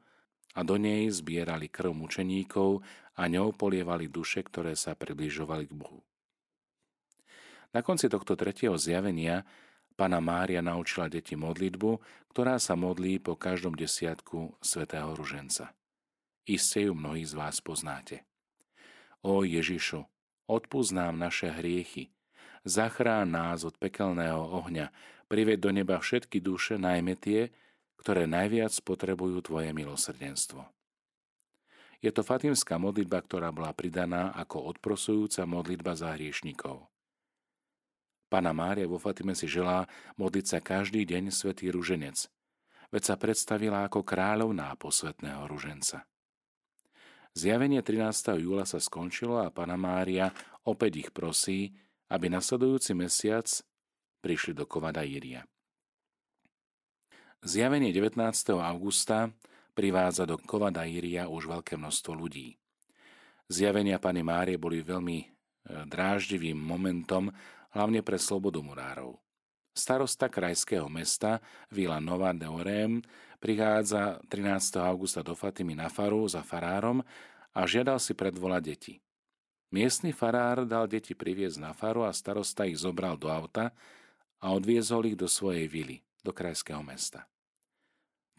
a 0.55 0.59
do 0.63 0.75
nej 0.75 1.07
zbierali 1.11 1.71
krv 1.71 1.95
mučeníkov 1.95 2.83
a 3.15 3.27
ňou 3.27 3.55
polievali 3.55 4.11
duše, 4.11 4.43
ktoré 4.43 4.75
sa 4.75 4.95
približovali 4.95 5.65
k 5.67 5.73
Bohu. 5.75 6.01
Na 7.71 7.79
konci 7.79 8.11
tohto 8.11 8.35
tretieho 8.35 8.75
zjavenia 8.75 9.47
Pana 9.95 10.23
Mária 10.23 10.63
naučila 10.63 11.11
deti 11.11 11.37
modlitbu, 11.37 12.01
ktorá 12.31 12.57
sa 12.57 12.73
modlí 12.79 13.19
po 13.21 13.35
každom 13.35 13.75
desiatku 13.75 14.55
svätého 14.63 15.13
Ruženca. 15.13 15.75
Iste 16.47 16.89
ju 16.89 16.97
mnohí 16.97 17.21
z 17.21 17.37
vás 17.37 17.61
poznáte. 17.61 18.25
O 19.21 19.45
Ježišu, 19.45 20.01
odpúsť 20.49 20.91
nám 20.97 21.21
naše 21.21 21.53
hriechy, 21.53 22.09
zachrán 22.65 23.29
nás 23.29 23.61
od 23.61 23.77
pekelného 23.77 24.41
ohňa, 24.41 24.89
prived 25.29 25.61
do 25.61 25.69
neba 25.69 26.01
všetky 26.01 26.41
duše, 26.41 26.81
najmä 26.81 27.13
tie, 27.21 27.53
ktoré 28.01 28.25
najviac 28.25 28.73
potrebujú 28.81 29.45
Tvoje 29.45 29.69
milosrdenstvo. 29.77 30.65
Je 32.01 32.09
to 32.09 32.25
fatimská 32.25 32.81
modlitba, 32.81 33.21
ktorá 33.21 33.53
bola 33.53 33.69
pridaná 33.77 34.33
ako 34.33 34.73
odprosujúca 34.73 35.45
modlitba 35.45 35.93
za 35.93 36.17
hriešnikov. 36.17 36.89
Pana 38.25 38.57
Mária 38.57 38.89
vo 38.89 38.97
Fatime 38.97 39.37
si 39.37 39.45
želá 39.45 39.85
modliť 40.17 40.45
sa 40.49 40.59
každý 40.63 41.05
deň 41.05 41.29
svätý 41.29 41.69
ruženec, 41.69 42.25
veď 42.89 43.03
sa 43.05 43.15
predstavila 43.21 43.85
ako 43.85 44.01
kráľovná 44.01 44.73
posvetného 44.81 45.45
ruženca. 45.45 46.09
Zjavenie 47.37 47.85
13. 47.85 48.41
júla 48.41 48.65
sa 48.65 48.81
skončilo 48.81 49.39
a 49.39 49.53
Pana 49.53 49.77
Mária 49.77 50.33
opäť 50.65 51.05
ich 51.05 51.09
prosí, 51.13 51.71
aby 52.11 52.27
nasledujúci 52.27 52.91
mesiac 52.97 53.47
prišli 54.19 54.57
do 54.57 54.67
Kovada 54.67 55.05
Iria. 55.05 55.45
Zjavenie 57.41 57.89
19. 57.89 58.21
augusta 58.61 59.33
privádza 59.73 60.29
do 60.29 60.37
Kovada 60.37 60.85
Iria 60.85 61.25
už 61.25 61.49
veľké 61.49 61.73
množstvo 61.73 62.13
ľudí. 62.13 62.53
Zjavenia 63.49 63.97
Pany 63.97 64.21
Márie 64.21 64.61
boli 64.61 64.85
veľmi 64.85 65.17
e, 65.17 65.25
dráždivým 65.89 66.53
momentom, 66.53 67.33
hlavne 67.73 68.05
pre 68.05 68.21
slobodu 68.21 68.61
murárov. 68.61 69.17
Starosta 69.73 70.29
krajského 70.29 70.85
mesta 70.85 71.41
Vila 71.73 71.97
Nova 71.97 72.29
de 72.29 72.45
Orem 72.45 73.01
prichádza 73.41 74.21
13. 74.29 74.77
augusta 74.77 75.25
do 75.25 75.33
Fatimy 75.33 75.73
na 75.73 75.89
faru 75.89 76.29
za 76.29 76.45
farárom 76.45 77.01
a 77.57 77.65
žiadal 77.65 77.97
si 77.97 78.13
predvolať 78.13 78.61
deti. 78.69 78.93
Miestny 79.73 80.13
farár 80.13 80.69
dal 80.69 80.85
deti 80.85 81.17
priviesť 81.17 81.57
na 81.57 81.73
faru 81.73 82.05
a 82.05 82.13
starosta 82.13 82.69
ich 82.69 82.77
zobral 82.77 83.17
do 83.17 83.33
auta 83.33 83.73
a 84.37 84.53
odviezol 84.53 85.09
ich 85.09 85.17
do 85.17 85.25
svojej 85.25 85.65
vily, 85.65 86.05
do 86.21 86.29
krajského 86.29 86.85
mesta. 86.85 87.30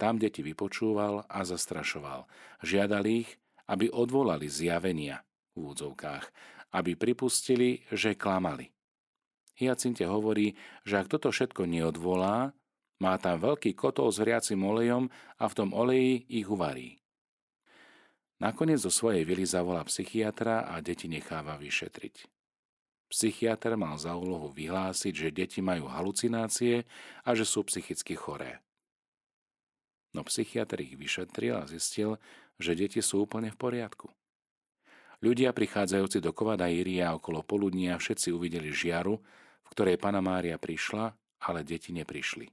Tam 0.03 0.19
deti 0.19 0.43
vypočúval 0.43 1.31
a 1.31 1.47
zastrašoval. 1.47 2.27
Žiadal 2.67 3.07
ich, 3.07 3.39
aby 3.71 3.87
odvolali 3.87 4.51
zjavenia 4.51 5.23
v 5.55 5.71
údzovkách, 5.71 6.27
aby 6.75 6.99
pripustili, 6.99 7.87
že 7.87 8.19
klamali. 8.19 8.75
Hyacinte 9.55 10.03
hovorí, 10.03 10.59
že 10.83 10.99
ak 10.99 11.07
toto 11.07 11.31
všetko 11.31 11.71
neodvolá, 11.71 12.51
má 12.99 13.15
tam 13.23 13.39
veľký 13.39 13.79
kotol 13.79 14.11
s 14.11 14.19
vriacim 14.19 14.59
olejom 14.67 15.07
a 15.39 15.45
v 15.47 15.55
tom 15.55 15.71
oleji 15.71 16.27
ich 16.27 16.51
uvarí. 16.51 16.99
Nakoniec 18.43 18.83
do 18.83 18.91
svojej 18.91 19.23
vily 19.23 19.47
zavolá 19.47 19.87
psychiatra 19.87 20.67
a 20.67 20.83
deti 20.83 21.07
necháva 21.07 21.55
vyšetriť. 21.63 22.27
Psychiatr 23.07 23.79
mal 23.79 23.95
za 24.03 24.19
úlohu 24.19 24.51
vyhlásiť, 24.51 25.15
že 25.15 25.31
deti 25.31 25.63
majú 25.63 25.87
halucinácie 25.87 26.83
a 27.23 27.31
že 27.39 27.47
sú 27.47 27.63
psychicky 27.71 28.19
choré. 28.19 28.59
No 30.13 30.25
psychiatr 30.29 30.85
ich 30.85 30.95
vyšetril 30.97 31.57
a 31.57 31.69
zistil, 31.69 32.21
že 32.61 32.77
deti 32.77 33.01
sú 33.01 33.25
úplne 33.25 33.49
v 33.49 33.57
poriadku. 33.57 34.13
Ľudia 35.23 35.55
prichádzajúci 35.55 36.19
do 36.19 36.35
Kovada 36.35 36.67
Iria 36.67 37.15
okolo 37.15 37.47
poludnia 37.47 37.97
všetci 37.97 38.35
uvideli 38.35 38.75
žiaru, 38.75 39.15
v 39.63 39.69
ktorej 39.71 39.97
Pana 39.97 40.21
Mária 40.21 40.59
prišla, 40.59 41.15
ale 41.47 41.63
deti 41.63 41.95
neprišli. 41.95 42.51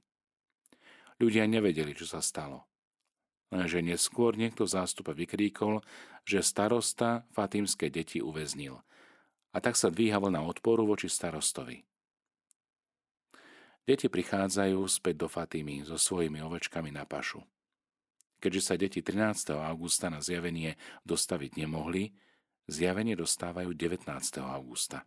Ľudia 1.20 1.44
nevedeli, 1.44 1.92
čo 1.92 2.08
sa 2.08 2.22
stalo. 2.24 2.64
Lenže 3.50 3.82
neskôr 3.82 4.38
niekto 4.38 4.64
zástupe 4.64 5.10
vykríkol, 5.12 5.82
že 6.22 6.46
starosta 6.46 7.26
fatímske 7.34 7.90
deti 7.90 8.22
uväznil. 8.22 8.78
A 9.50 9.58
tak 9.58 9.74
sa 9.74 9.90
dvíha 9.90 10.22
vlna 10.22 10.46
odporu 10.46 10.86
voči 10.86 11.10
starostovi. 11.10 11.89
Deti 13.90 14.06
prichádzajú 14.06 14.86
späť 14.86 15.26
do 15.26 15.26
Fatimy 15.26 15.82
so 15.82 15.98
svojimi 15.98 16.38
ovečkami 16.46 16.94
na 16.94 17.02
pašu. 17.02 17.42
Keďže 18.38 18.62
sa 18.62 18.74
deti 18.78 19.02
13. 19.02 19.58
augusta 19.58 20.06
na 20.06 20.22
zjavenie 20.22 20.78
dostaviť 21.02 21.58
nemohli, 21.58 22.14
Zjavenie 22.70 23.18
dostávajú 23.18 23.74
19. 23.74 24.06
augusta. 24.46 25.02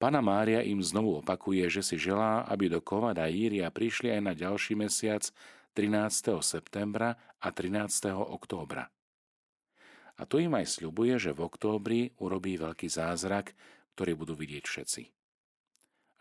Pana 0.00 0.24
Mária 0.24 0.64
im 0.64 0.80
znovu 0.80 1.20
opakuje, 1.20 1.68
že 1.68 1.84
si 1.84 2.00
želá, 2.00 2.48
aby 2.48 2.72
do 2.72 2.80
Kovada 2.80 3.28
Íria 3.28 3.68
prišli 3.68 4.08
aj 4.08 4.20
na 4.24 4.32
ďalší 4.32 4.72
mesiac 4.72 5.20
13. 5.76 6.40
septembra 6.40 7.20
a 7.44 7.52
13. 7.52 8.08
októbra. 8.16 8.88
A 10.16 10.24
tu 10.24 10.40
im 10.40 10.56
aj 10.56 10.80
sľubuje, 10.80 11.20
že 11.20 11.36
v 11.36 11.44
októbri 11.44 12.00
urobí 12.24 12.56
veľký 12.56 12.88
zázrak, 12.88 13.52
ktorý 14.00 14.16
budú 14.16 14.32
vidieť 14.32 14.64
všetci. 14.64 15.02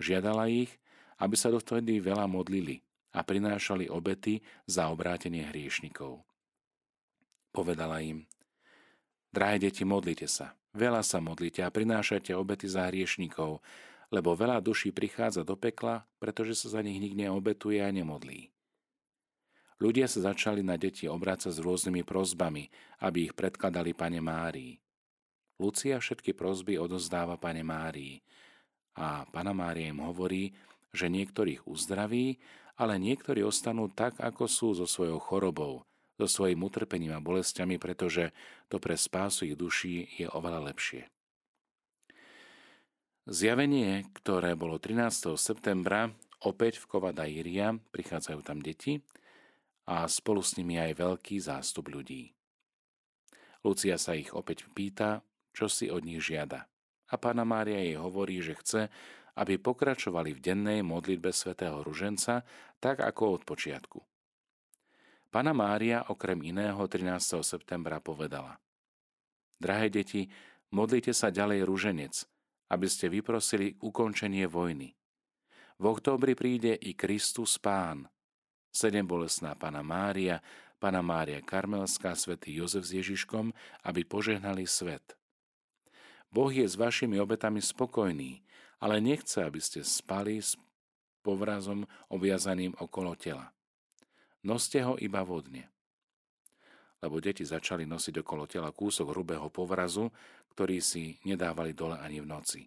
Žiadala 0.04 0.52
ich, 0.52 0.76
aby 1.20 1.36
sa 1.36 1.52
dovtedy 1.52 2.00
veľa 2.00 2.26
modlili 2.26 2.80
a 3.14 3.22
prinášali 3.22 3.92
obety 3.92 4.40
za 4.66 4.88
obrátenie 4.90 5.46
hriešnikov. 5.46 6.24
Povedala 7.52 8.02
im, 8.06 8.30
Drahé 9.30 9.70
deti, 9.70 9.86
modlite 9.86 10.26
sa. 10.26 10.58
Veľa 10.74 11.06
sa 11.06 11.22
modlite 11.22 11.62
a 11.62 11.70
prinášajte 11.70 12.34
obety 12.34 12.66
za 12.66 12.90
hriešnikov, 12.90 13.62
lebo 14.10 14.34
veľa 14.34 14.58
duší 14.58 14.90
prichádza 14.90 15.46
do 15.46 15.54
pekla, 15.54 16.02
pretože 16.18 16.58
sa 16.58 16.78
za 16.78 16.82
nich 16.82 16.98
nikto 16.98 17.22
neobetuje 17.22 17.78
a 17.78 17.90
nemodlí. 17.94 18.50
Ľudia 19.80 20.10
sa 20.10 20.34
začali 20.34 20.66
na 20.66 20.76
deti 20.82 21.06
obrácať 21.06 21.56
s 21.56 21.64
rôznymi 21.64 22.02
prozbami, 22.04 22.68
aby 23.06 23.30
ich 23.30 23.34
predkladali 23.38 23.94
pane 23.94 24.20
Márii. 24.20 24.82
Lucia 25.62 26.02
všetky 26.02 26.34
prozby 26.34 26.82
odozdáva 26.82 27.38
pane 27.38 27.62
Márii 27.62 28.20
a 28.98 29.24
pana 29.30 29.54
Mária 29.54 29.94
im 29.94 30.02
hovorí, 30.04 30.52
že 30.94 31.12
niektorých 31.12 31.68
uzdraví, 31.70 32.42
ale 32.80 32.96
niektorí 32.96 33.44
ostanú 33.44 33.92
tak, 33.92 34.18
ako 34.24 34.48
sú 34.48 34.68
so 34.74 34.88
svojou 34.88 35.20
chorobou, 35.20 35.84
so 36.16 36.28
svojím 36.28 36.64
utrpením 36.64 37.16
a 37.16 37.24
bolestiami, 37.24 37.76
pretože 37.76 38.32
to 38.72 38.80
pre 38.80 38.96
spásu 38.96 39.52
ich 39.52 39.60
duší 39.60 40.08
je 40.16 40.28
oveľa 40.32 40.72
lepšie. 40.72 41.08
Zjavenie, 43.30 44.10
ktoré 44.16 44.58
bolo 44.58 44.82
13. 44.82 45.38
septembra, 45.38 46.10
opäť 46.42 46.82
v 46.82 46.86
Kova 46.90 47.14
Dairia, 47.14 47.78
prichádzajú 47.94 48.40
tam 48.42 48.58
deti 48.64 49.06
a 49.86 50.10
spolu 50.10 50.42
s 50.42 50.58
nimi 50.58 50.82
aj 50.82 50.98
veľký 50.98 51.38
zástup 51.38 51.94
ľudí. 51.94 52.34
Lucia 53.62 54.00
sa 54.00 54.16
ich 54.16 54.32
opäť 54.32 54.66
pýta, 54.72 55.22
čo 55.52 55.68
si 55.68 55.92
od 55.92 56.08
nich 56.08 56.24
žiada. 56.24 56.72
A 57.10 57.18
pána 57.20 57.44
Mária 57.44 57.82
jej 57.84 58.00
hovorí, 58.00 58.40
že 58.40 58.56
chce, 58.56 58.82
aby 59.40 59.56
pokračovali 59.56 60.36
v 60.36 60.44
dennej 60.44 60.84
modlitbe 60.84 61.32
svätého 61.32 61.80
Ruženca, 61.80 62.44
tak 62.84 63.00
ako 63.00 63.40
od 63.40 63.42
počiatku. 63.48 64.04
Pana 65.32 65.56
Mária 65.56 66.04
okrem 66.12 66.44
iného 66.44 66.84
13. 66.84 67.40
septembra 67.40 68.04
povedala 68.04 68.60
Drahé 69.56 69.88
deti, 69.88 70.28
modlite 70.76 71.16
sa 71.16 71.32
ďalej 71.32 71.64
ruženec, 71.64 72.16
aby 72.68 72.88
ste 72.92 73.08
vyprosili 73.08 73.80
ukončenie 73.80 74.44
vojny. 74.50 74.92
V 75.80 75.84
októbri 75.88 76.36
príde 76.36 76.76
i 76.76 76.92
Kristus 76.92 77.56
Pán. 77.56 78.12
Sedem 78.68 79.08
bolesná 79.08 79.56
Pana 79.56 79.80
Mária, 79.80 80.44
Pana 80.80 81.00
Mária 81.00 81.40
Karmelská, 81.40 82.16
svätý 82.16 82.56
Jozef 82.56 82.88
s 82.88 82.96
Ježiškom, 82.96 83.52
aby 83.88 84.04
požehnali 84.04 84.68
svet. 84.68 85.16
Boh 86.30 86.52
je 86.54 86.64
s 86.64 86.78
vašimi 86.78 87.18
obetami 87.18 87.60
spokojný, 87.60 88.44
ale 88.80 89.04
nechce, 89.04 89.44
aby 89.44 89.60
ste 89.60 89.84
spali 89.84 90.40
s 90.40 90.56
povrazom 91.20 91.84
obviazaným 92.08 92.76
okolo 92.80 93.16
tela. 93.20 93.52
Noste 94.44 94.80
ho 94.82 94.96
iba 94.96 95.20
vodne. 95.24 95.68
Lebo 97.00 97.20
deti 97.24 97.44
začali 97.44 97.88
nosiť 97.88 98.24
okolo 98.24 98.48
tela 98.48 98.72
kúsok 98.72 99.12
hrubého 99.12 99.48
povrazu, 99.52 100.12
ktorý 100.56 100.80
si 100.84 101.16
nedávali 101.24 101.72
dole 101.76 102.00
ani 102.00 102.20
v 102.24 102.28
noci. 102.28 102.62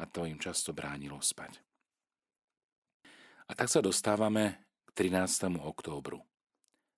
A 0.00 0.08
to 0.08 0.24
im 0.24 0.40
často 0.40 0.72
bránilo 0.72 1.20
spať. 1.20 1.60
A 3.44 3.52
tak 3.52 3.68
sa 3.68 3.84
dostávame 3.84 4.56
k 4.88 5.04
13. 5.08 5.60
októbru. 5.60 6.24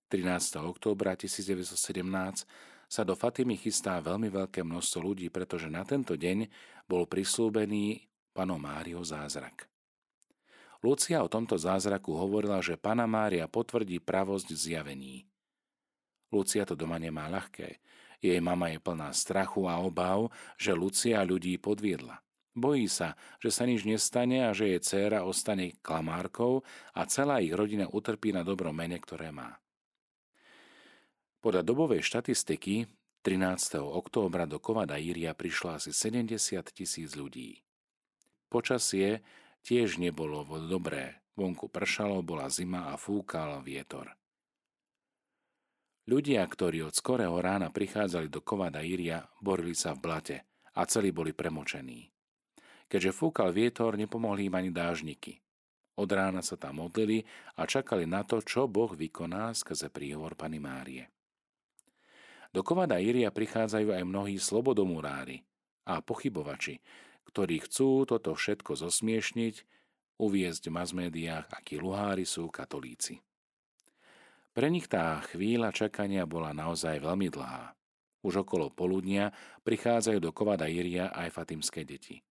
13. 0.06 0.62
októbra 0.62 1.18
1917 1.18 2.46
sa 2.86 3.02
do 3.02 3.18
Fatimy 3.18 3.58
chystá 3.58 3.98
veľmi 3.98 4.30
veľké 4.30 4.62
množstvo 4.62 4.98
ľudí, 5.02 5.26
pretože 5.26 5.66
na 5.66 5.82
tento 5.82 6.14
deň 6.14 6.46
bol 6.86 7.02
prislúbený 7.10 8.06
panom 8.36 8.60
Mário 8.60 9.00
zázrak. 9.00 9.64
Lucia 10.84 11.24
o 11.24 11.28
tomto 11.32 11.56
zázraku 11.56 12.12
hovorila, 12.12 12.60
že 12.60 12.76
Pana 12.76 13.08
Mária 13.08 13.48
potvrdí 13.48 13.96
pravosť 13.96 14.52
zjavení. 14.52 15.24
Lucia 16.28 16.68
to 16.68 16.76
doma 16.76 17.00
nemá 17.00 17.32
ľahké. 17.32 17.80
Jej 18.20 18.40
mama 18.44 18.68
je 18.68 18.76
plná 18.76 19.08
strachu 19.16 19.64
a 19.72 19.80
obav, 19.80 20.28
že 20.60 20.76
Lucia 20.76 21.24
ľudí 21.24 21.56
podviedla. 21.56 22.20
Bojí 22.56 22.88
sa, 22.88 23.16
že 23.36 23.52
sa 23.52 23.68
nič 23.68 23.84
nestane 23.84 24.48
a 24.48 24.56
že 24.56 24.72
jej 24.72 24.80
dcéra 24.80 25.28
ostane 25.28 25.76
klamárkou 25.84 26.64
a 26.96 27.04
celá 27.04 27.44
ich 27.44 27.52
rodina 27.52 27.84
utrpí 27.88 28.32
na 28.32 28.40
dobrom 28.40 28.72
mene, 28.72 28.96
ktoré 28.96 29.28
má. 29.28 29.60
Podľa 31.44 31.62
dobovej 31.62 32.00
štatistiky 32.00 32.88
13. 33.20 33.82
októbra 33.82 34.48
do 34.48 34.56
Kovada 34.56 34.96
Íria 34.96 35.36
prišlo 35.36 35.76
asi 35.76 35.92
70 35.92 36.40
tisíc 36.72 37.12
ľudí. 37.12 37.65
Počasie 38.46 39.26
tiež 39.66 39.98
nebolo 39.98 40.46
dobré. 40.70 41.18
Vonku 41.36 41.68
pršalo, 41.68 42.24
bola 42.24 42.48
zima 42.48 42.88
a 42.90 42.96
fúkal 42.96 43.60
vietor. 43.60 44.16
Ľudia, 46.06 46.46
ktorí 46.46 46.86
od 46.86 46.94
skorého 46.94 47.34
rána 47.42 47.74
prichádzali 47.74 48.30
do 48.30 48.40
Kovada 48.40 48.80
Íria, 48.80 49.26
borili 49.42 49.74
sa 49.74 49.92
v 49.92 50.06
blate 50.06 50.36
a 50.78 50.86
celí 50.86 51.10
boli 51.10 51.34
premočení. 51.34 52.08
Keďže 52.86 53.10
fúkal 53.10 53.50
vietor, 53.50 53.98
nepomohli 53.98 54.46
im 54.46 54.54
ani 54.54 54.70
dážniky. 54.70 55.42
Od 55.98 56.06
rána 56.06 56.46
sa 56.46 56.54
tam 56.54 56.78
modlili 56.78 57.26
a 57.58 57.66
čakali 57.66 58.06
na 58.06 58.22
to, 58.22 58.38
čo 58.38 58.70
Boh 58.70 58.94
vykoná 58.94 59.50
skrze 59.50 59.90
príhovor 59.90 60.38
Pany 60.38 60.62
Márie. 60.62 61.10
Do 62.54 62.62
Kovada 62.62 63.02
Iria 63.02 63.34
prichádzajú 63.34 63.90
aj 63.90 64.02
mnohí 64.06 64.38
slobodomurári 64.38 65.42
a 65.90 65.98
pochybovači, 66.00 66.78
ktorí 67.30 67.62
chcú 67.66 68.06
toto 68.06 68.32
všetko 68.34 68.78
zosmiešniť, 68.78 69.54
uviezť 70.16 70.62
v 70.70 70.76
masmédiách, 70.76 71.46
akí 71.52 71.76
luhári 71.76 72.24
sú 72.24 72.48
katolíci. 72.48 73.20
Pre 74.56 74.68
nich 74.72 74.88
tá 74.88 75.20
chvíľa 75.28 75.68
čakania 75.74 76.24
bola 76.24 76.56
naozaj 76.56 76.96
veľmi 77.04 77.28
dlhá. 77.28 77.76
Už 78.24 78.42
okolo 78.42 78.72
poludnia 78.72 79.30
prichádzajú 79.62 80.18
do 80.18 80.32
Kovada 80.32 80.66
Iria 80.66 81.12
aj 81.12 81.36
fatimské 81.36 81.84
deti. 81.84 82.24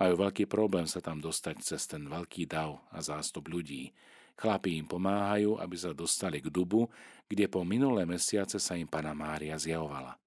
Majú 0.00 0.26
veľký 0.26 0.48
problém 0.48 0.88
sa 0.88 1.04
tam 1.04 1.20
dostať 1.20 1.60
cez 1.60 1.84
ten 1.84 2.08
veľký 2.08 2.48
dav 2.48 2.82
a 2.90 2.98
zástup 3.04 3.46
ľudí, 3.52 3.92
Chlapí 4.34 4.74
im 4.74 4.86
pomáhajú, 4.86 5.62
aby 5.62 5.76
sa 5.78 5.94
dostali 5.94 6.42
k 6.42 6.50
dubu, 6.50 6.90
kde 7.30 7.46
po 7.46 7.62
minulé 7.62 8.02
mesiace 8.02 8.58
sa 8.58 8.74
im 8.74 8.90
Pana 8.90 9.14
Mária 9.14 9.54
zjavovala. 9.54 10.18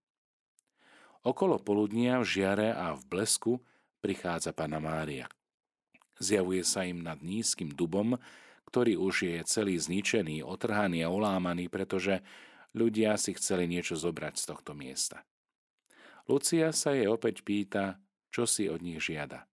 Okolo 1.27 1.59
poludnia 1.59 2.23
v 2.23 2.25
žiare 2.39 2.71
a 2.71 2.95
v 2.95 3.03
blesku 3.03 3.59
prichádza 4.01 4.53
Pana 4.53 4.77
Mária. 4.81 5.27
Zjavuje 6.17 6.65
sa 6.65 6.85
im 6.85 7.05
nad 7.05 7.21
nízkym 7.21 7.73
dubom, 7.73 8.17
ktorý 8.67 8.99
už 8.99 9.15
je 9.29 9.37
celý 9.47 9.79
zničený, 9.79 10.43
otrhaný 10.43 11.05
a 11.05 11.13
ulámaný, 11.13 11.69
pretože 11.71 12.19
ľudia 12.75 13.15
si 13.15 13.37
chceli 13.37 13.69
niečo 13.69 13.95
zobrať 13.95 14.33
z 14.35 14.43
tohto 14.49 14.71
miesta. 14.75 15.23
Lucia 16.27 16.75
sa 16.75 16.91
jej 16.91 17.07
opäť 17.07 17.45
pýta, 17.47 18.03
čo 18.33 18.43
si 18.43 18.67
od 18.67 18.83
nich 18.83 18.99
žiada. 18.99 19.47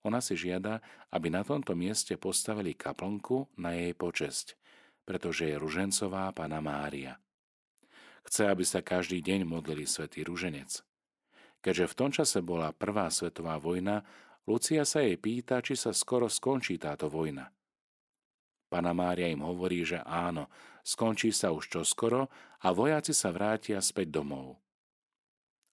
Ona 0.00 0.24
si 0.24 0.32
žiada, 0.32 0.80
aby 1.12 1.28
na 1.28 1.44
tomto 1.44 1.76
mieste 1.76 2.16
postavili 2.16 2.72
kaplnku 2.72 3.52
na 3.60 3.76
jej 3.76 3.92
počesť, 3.92 4.56
pretože 5.04 5.44
je 5.52 5.60
ružencová 5.60 6.32
Pana 6.32 6.64
Mária. 6.64 7.20
Chce, 8.24 8.48
aby 8.48 8.64
sa 8.64 8.80
každý 8.80 9.20
deň 9.20 9.44
modlili 9.44 9.84
svätý 9.84 10.24
ruženec. 10.24 10.80
Keďže 11.60 11.92
v 11.92 11.96
tom 11.96 12.10
čase 12.10 12.40
bola 12.40 12.72
prvá 12.72 13.12
svetová 13.12 13.60
vojna, 13.60 14.00
Lucia 14.48 14.82
sa 14.88 15.04
jej 15.04 15.20
pýta, 15.20 15.60
či 15.60 15.76
sa 15.76 15.92
skoro 15.92 16.26
skončí 16.26 16.80
táto 16.80 17.12
vojna. 17.12 17.52
Pana 18.72 18.96
Mária 18.96 19.28
im 19.28 19.44
hovorí, 19.44 19.84
že 19.84 20.00
áno, 20.06 20.48
skončí 20.86 21.34
sa 21.34 21.52
už 21.52 21.68
čoskoro 21.68 22.30
a 22.64 22.68
vojaci 22.70 23.12
sa 23.12 23.34
vrátia 23.34 23.82
späť 23.82 24.22
domov. 24.22 24.56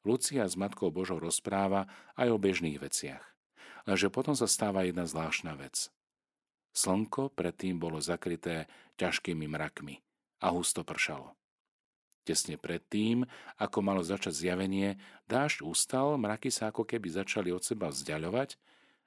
Lucia 0.03 0.43
s 0.47 0.55
Matkou 0.59 0.89
Božou 0.89 1.19
rozpráva 1.19 1.87
aj 2.15 2.27
o 2.31 2.37
bežných 2.39 2.79
veciach. 2.79 3.23
Lenže 3.87 4.11
potom 4.11 4.35
sa 4.35 4.47
stáva 4.47 4.83
jedna 4.83 5.07
zvláštna 5.07 5.55
vec. 5.55 5.87
Slnko 6.75 7.31
predtým 7.33 7.79
bolo 7.79 8.03
zakryté 8.03 8.67
ťažkými 8.99 9.47
mrakmi 9.47 10.03
a 10.43 10.51
husto 10.51 10.83
pršalo. 10.83 11.33
Tesne 12.27 12.59
predtým, 12.59 13.23
ako 13.55 13.79
malo 13.79 14.03
začať 14.03 14.35
zjavenie, 14.35 14.99
dážď 15.31 15.63
ustal, 15.63 16.19
mraky 16.19 16.51
sa 16.51 16.75
ako 16.75 16.83
keby 16.83 17.07
začali 17.07 17.55
od 17.55 17.63
seba 17.63 17.87
vzdialovať 17.87 18.59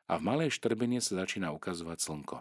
a 0.09 0.17
v 0.17 0.25
malej 0.25 0.57
štrbine 0.57 1.05
sa 1.05 1.21
začína 1.21 1.53
ukazovať 1.53 2.01
slnko. 2.01 2.41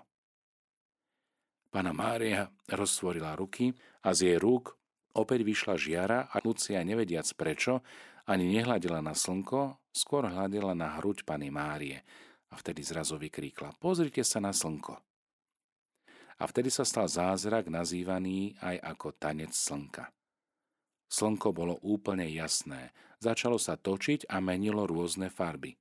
Pana 1.68 1.92
Mária 1.92 2.48
roztvorila 2.72 3.36
ruky 3.36 3.76
a 4.08 4.16
z 4.16 4.32
jej 4.32 4.38
rúk 4.40 4.80
opäť 5.12 5.44
vyšla 5.44 5.76
žiara 5.76 6.20
a 6.32 6.40
Lucia 6.40 6.80
nevediac 6.80 7.28
prečo, 7.36 7.84
ani 8.24 8.48
nehľadila 8.48 9.04
na 9.04 9.12
slnko, 9.12 9.92
skôr 9.92 10.32
hľadila 10.32 10.72
na 10.72 10.96
hruď 10.96 11.28
Pany 11.28 11.52
Márie, 11.52 12.00
a 12.50 12.58
vtedy 12.58 12.82
zrazu 12.82 13.20
vykríkla, 13.20 13.78
pozrite 13.78 14.26
sa 14.26 14.42
na 14.42 14.56
slnko. 14.56 14.98
A 16.40 16.44
vtedy 16.48 16.72
sa 16.72 16.88
stal 16.88 17.06
zázrak 17.06 17.68
nazývaný 17.68 18.56
aj 18.64 18.80
ako 18.96 19.08
tanec 19.20 19.52
slnka. 19.52 20.08
Slnko 21.10 21.50
bolo 21.52 21.76
úplne 21.82 22.30
jasné, 22.30 22.94
začalo 23.18 23.58
sa 23.58 23.74
točiť 23.74 24.30
a 24.30 24.38
menilo 24.38 24.86
rôzne 24.86 25.34
farby. 25.34 25.74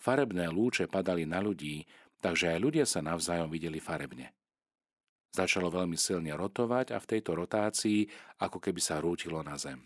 Farebné 0.00 0.48
lúče 0.48 0.88
padali 0.88 1.28
na 1.28 1.44
ľudí, 1.44 1.84
takže 2.24 2.56
aj 2.56 2.58
ľudia 2.58 2.84
sa 2.88 3.04
navzájom 3.04 3.52
videli 3.52 3.76
farebne. 3.76 4.32
Začalo 5.36 5.68
veľmi 5.68 6.00
silne 6.00 6.32
rotovať 6.32 6.96
a 6.96 6.98
v 6.98 7.08
tejto 7.12 7.36
rotácii 7.36 8.08
ako 8.40 8.58
keby 8.58 8.80
sa 8.80 9.04
rútilo 9.04 9.44
na 9.44 9.60
zem. 9.60 9.84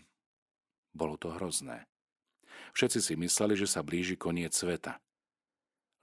Bolo 0.95 1.19
to 1.19 1.35
hrozné. 1.35 1.83
Všetci 2.71 2.99
si 3.03 3.13
mysleli, 3.19 3.59
že 3.59 3.67
sa 3.67 3.83
blíži 3.83 4.15
koniec 4.15 4.55
sveta. 4.55 5.01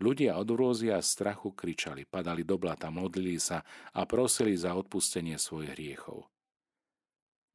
Ľudia 0.00 0.36
od 0.40 0.48
rôzy 0.52 0.88
a 0.88 1.00
strachu 1.00 1.52
kričali, 1.52 2.08
padali 2.08 2.44
do 2.44 2.56
blata, 2.56 2.88
modlili 2.88 3.36
sa 3.36 3.60
a 3.92 4.04
prosili 4.08 4.56
za 4.56 4.72
odpustenie 4.72 5.36
svojich 5.36 5.76
hriechov. 5.76 6.24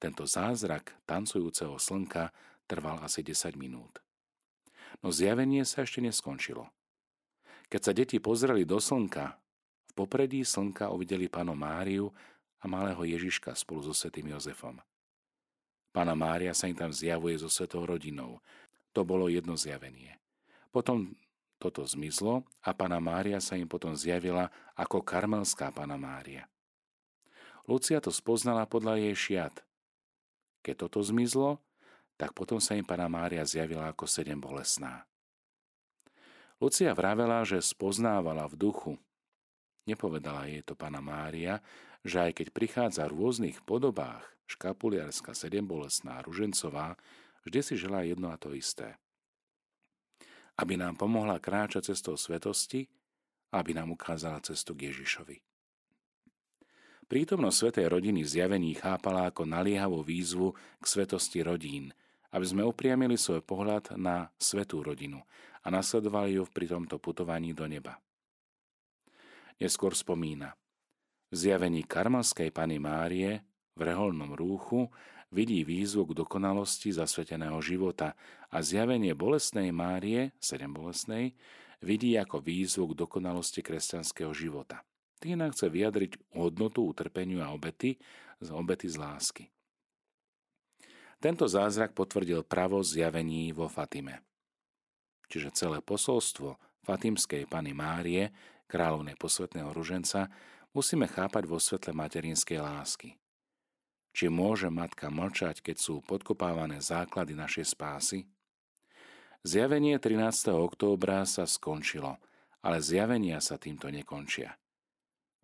Tento 0.05 0.29
zázrak 0.29 0.93
tancujúceho 1.09 1.81
slnka 1.81 2.29
trval 2.69 3.01
asi 3.01 3.25
10 3.25 3.57
minút. 3.57 4.05
No 5.01 5.09
zjavenie 5.09 5.65
sa 5.65 5.81
ešte 5.81 5.97
neskončilo. 5.97 6.69
Keď 7.73 7.81
sa 7.81 7.89
deti 7.89 8.21
pozreli 8.21 8.69
do 8.69 8.77
slnka, 8.77 9.33
v 9.89 9.93
popredí 9.97 10.45
slnka 10.45 10.93
uvideli 10.93 11.25
pánu 11.25 11.57
Máriu 11.57 12.13
a 12.61 12.69
malého 12.69 13.01
Ježiška 13.01 13.57
spolu 13.57 13.81
so 13.81 13.97
svetým 13.97 14.29
Jozefom. 14.29 14.77
Pána 15.89 16.13
Mária 16.13 16.53
sa 16.53 16.69
im 16.69 16.77
tam 16.77 16.93
zjavuje 16.93 17.41
so 17.41 17.49
svetou 17.49 17.81
rodinou. 17.89 18.37
To 18.93 19.01
bolo 19.01 19.25
jedno 19.25 19.57
zjavenie. 19.57 20.21
Potom 20.69 21.17
toto 21.57 21.81
zmizlo 21.81 22.45
a 22.61 22.77
Pana 22.77 23.01
Mária 23.01 23.41
sa 23.41 23.57
im 23.57 23.65
potom 23.65 23.97
zjavila 23.97 24.53
ako 24.77 25.01
karmelská 25.01 25.73
Pana 25.73 25.97
Mária. 25.97 26.45
Lucia 27.65 27.97
to 27.97 28.13
spoznala 28.13 28.69
podľa 28.69 29.01
jej 29.01 29.17
šiat. 29.17 29.65
Keď 30.65 30.89
toto 30.89 31.05
zmizlo, 31.05 31.61
tak 32.17 32.33
potom 32.33 32.57
sa 32.57 32.73
im 32.73 32.81
Pana 32.81 33.05
Mária 33.05 33.45
zjavila 33.45 33.93
ako 33.93 34.09
sedem 34.09 34.41
bolesná. 34.41 35.05
Lucia 36.57 36.89
vravela, 36.97 37.45
že 37.45 37.61
spoznávala 37.61 38.49
v 38.49 38.57
duchu. 38.57 38.93
Nepovedala 39.85 40.49
jej 40.49 40.65
to 40.65 40.73
Pana 40.73 41.05
Mária, 41.05 41.61
že 42.01 42.25
aj 42.25 42.41
keď 42.41 42.47
prichádza 42.49 43.05
v 43.05 43.21
rôznych 43.21 43.61
podobách, 43.61 44.25
škapuliarska 44.49 45.37
sedembolesná 45.37 46.25
ružencová, 46.25 46.97
vždy 47.45 47.59
si 47.61 47.73
želá 47.77 48.01
jedno 48.01 48.33
a 48.33 48.41
to 48.41 48.57
isté 48.57 48.97
aby 50.55 50.79
nám 50.79 50.95
pomohla 50.95 51.35
kráčať 51.35 51.91
cestou 51.91 52.15
svetosti 52.15 52.87
aby 53.55 53.71
nám 53.71 53.95
ukázala 53.95 54.43
cestu 54.43 54.75
k 54.75 54.91
Ježišovi. 54.91 55.39
Prítomnosť 57.05 57.57
svetej 57.57 57.87
rodiny 57.91 58.25
v 58.25 58.31
zjavení 58.31 58.71
chápala 58.75 59.29
ako 59.29 59.45
naliehavú 59.45 60.01
výzvu 60.01 60.57
k 60.81 60.85
svetosti 60.85 61.45
rodín 61.45 61.93
aby 62.35 62.45
sme 62.45 62.67
upriamili 62.67 63.15
svoj 63.15 63.39
pohľad 63.47 63.95
na 63.95 64.27
svetú 64.35 64.83
rodinu 64.83 65.23
a 65.63 65.71
nasledovali 65.71 66.35
ju 66.35 66.43
pri 66.51 66.67
tomto 66.67 66.99
putovaní 66.99 67.55
do 67.55 67.63
neba. 67.63 67.95
Neskôr 69.55 69.95
spomína. 69.95 70.51
V 71.31 71.35
zjavení 71.35 71.87
karmalskej 71.87 72.51
Pany 72.51 72.75
Márie 72.75 73.39
v 73.71 73.81
reholnom 73.87 74.35
rúchu 74.35 74.91
vidí 75.31 75.63
výzvu 75.63 76.11
k 76.11 76.27
dokonalosti 76.27 76.91
zasveteného 76.91 77.63
života 77.63 78.19
a 78.51 78.59
zjavenie 78.59 79.15
bolesnej 79.15 79.71
Márie, 79.71 80.35
sedem 80.43 80.75
bolesnej, 80.75 81.39
vidí 81.79 82.19
ako 82.19 82.43
výzvu 82.43 82.91
k 82.91 83.07
dokonalosti 83.07 83.63
kresťanského 83.63 84.35
života. 84.35 84.83
Týna 85.19 85.49
chce 85.51 85.71
vyjadriť 85.71 86.35
hodnotu 86.35 86.85
utrpeniu 86.85 87.41
a 87.41 87.51
obety 87.55 87.97
z 88.43 88.47
obety 88.51 88.87
z 88.91 88.95
lásky. 88.99 89.45
Tento 91.23 91.47
zázrak 91.47 91.95
potvrdil 91.95 92.43
pravo 92.43 92.83
zjavení 92.83 93.49
vo 93.55 93.71
Fatime. 93.71 94.21
Čiže 95.25 95.55
celé 95.55 95.79
posolstvo 95.81 96.59
Fatimskej 96.85 97.49
Pany 97.49 97.73
Márie, 97.73 98.29
kráľovnej 98.69 99.17
posvetného 99.17 99.73
ruženca, 99.73 100.29
musíme 100.75 101.09
chápať 101.09 101.43
vo 101.49 101.57
svetle 101.57 101.97
materinskej 101.97 102.61
lásky. 102.61 103.17
Či 104.15 104.31
môže 104.31 104.69
matka 104.69 105.09
mlčať, 105.09 105.59
keď 105.65 105.75
sú 105.81 105.99
podkopávané 106.05 106.79
základy 106.79 107.33
našej 107.33 107.73
spásy? 107.73 108.29
Zjavenie 109.41 109.97
13. 109.97 110.55
októbra 110.55 111.25
sa 111.25 111.49
skončilo, 111.49 112.21
ale 112.61 112.81
zjavenia 112.81 113.41
sa 113.41 113.57
týmto 113.57 113.89
nekončia. 113.89 114.55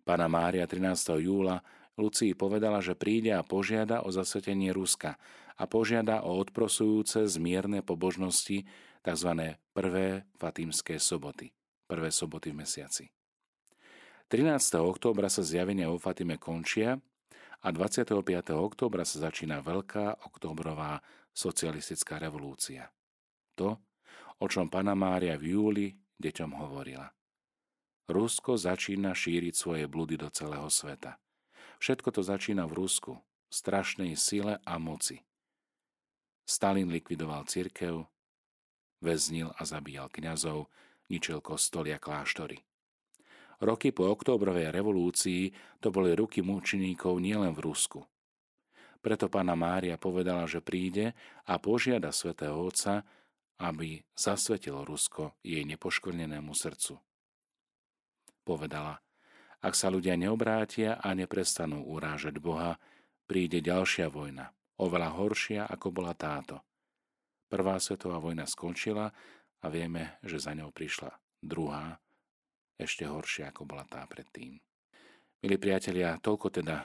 Pana 0.02 0.26
Mária 0.26 0.66
13. 0.66 1.22
júla 1.22 1.62
Lucii 1.94 2.34
povedala, 2.34 2.82
že 2.82 2.98
príde 2.98 3.30
a 3.30 3.46
požiada 3.46 4.02
o 4.02 4.10
zasvetenie 4.10 4.74
Ruska 4.74 5.14
a 5.54 5.64
požiada 5.70 6.26
o 6.26 6.34
odprosujúce 6.42 7.22
zmierne 7.30 7.86
pobožnosti 7.86 8.66
tzv. 9.06 9.30
prvé 9.70 10.26
fatímske 10.42 10.98
soboty, 10.98 11.54
prvé 11.86 12.10
soboty 12.10 12.50
v 12.50 12.66
mesiaci. 12.66 13.04
13. 14.26 14.82
októbra 14.82 15.30
sa 15.30 15.46
zjavenia 15.46 15.86
o 15.92 16.00
Fatime 16.02 16.34
končia 16.34 16.98
a 17.62 17.68
25. 17.70 18.26
októbra 18.58 19.06
sa 19.06 19.30
začína 19.30 19.62
veľká 19.62 20.26
októbrová 20.26 20.98
socialistická 21.30 22.18
revolúcia. 22.18 22.90
To, 23.54 23.78
o 24.42 24.46
čom 24.50 24.66
pana 24.66 24.98
Mária 24.98 25.38
v 25.38 25.54
júli 25.54 25.86
deťom 26.18 26.50
hovorila. 26.58 27.06
Rusko 28.10 28.58
začína 28.58 29.14
šíriť 29.14 29.54
svoje 29.54 29.84
blúdy 29.86 30.18
do 30.18 30.26
celého 30.32 30.66
sveta. 30.66 31.22
Všetko 31.78 32.10
to 32.14 32.22
začína 32.22 32.66
v 32.66 32.82
Rusku, 32.82 33.12
v 33.18 33.52
strašnej 33.54 34.14
sile 34.18 34.58
a 34.66 34.74
moci. 34.78 35.22
Stalin 36.42 36.90
likvidoval 36.90 37.46
cirkev, 37.46 38.10
väznil 38.98 39.54
a 39.54 39.62
zabíjal 39.62 40.10
kňazov, 40.10 40.66
ničil 41.06 41.38
kostoly 41.38 41.94
a 41.94 42.02
kláštory. 42.02 42.62
Roky 43.62 43.94
po 43.94 44.10
októbrovej 44.10 44.74
revolúcii 44.74 45.54
to 45.78 45.94
boli 45.94 46.18
ruky 46.18 46.42
mučeníkov 46.42 47.22
nielen 47.22 47.54
v 47.54 47.62
Rusku. 47.70 48.02
Preto 48.98 49.30
pána 49.30 49.54
Mária 49.54 49.94
povedala, 49.98 50.46
že 50.50 50.58
príde 50.62 51.14
a 51.46 51.58
požiada 51.62 52.10
svätého 52.10 52.58
Otca, 52.58 53.06
aby 53.62 54.02
zasvetilo 54.18 54.82
Rusko 54.82 55.38
jej 55.46 55.62
nepoškvrnenému 55.62 56.50
srdcu. 56.54 56.98
Povedala, 58.42 58.98
ak 59.62 59.78
sa 59.78 59.86
ľudia 59.94 60.18
neobrátia 60.18 60.98
a 60.98 61.14
neprestanú 61.14 61.86
urážať 61.86 62.42
Boha, 62.42 62.82
príde 63.30 63.62
ďalšia 63.62 64.10
vojna, 64.10 64.50
oveľa 64.82 65.10
horšia, 65.14 65.62
ako 65.70 65.94
bola 65.94 66.12
táto. 66.18 66.58
Prvá 67.46 67.78
svetová 67.78 68.18
vojna 68.18 68.42
skončila 68.48 69.14
a 69.62 69.66
vieme, 69.70 70.18
že 70.26 70.42
za 70.42 70.50
ňou 70.58 70.74
prišla 70.74 71.14
druhá, 71.38 72.02
ešte 72.74 73.06
horšia, 73.06 73.54
ako 73.54 73.62
bola 73.62 73.86
tá 73.86 74.02
predtým. 74.10 74.58
Milí 75.42 75.56
priatelia, 75.58 76.18
toľko 76.18 76.50
teda 76.50 76.82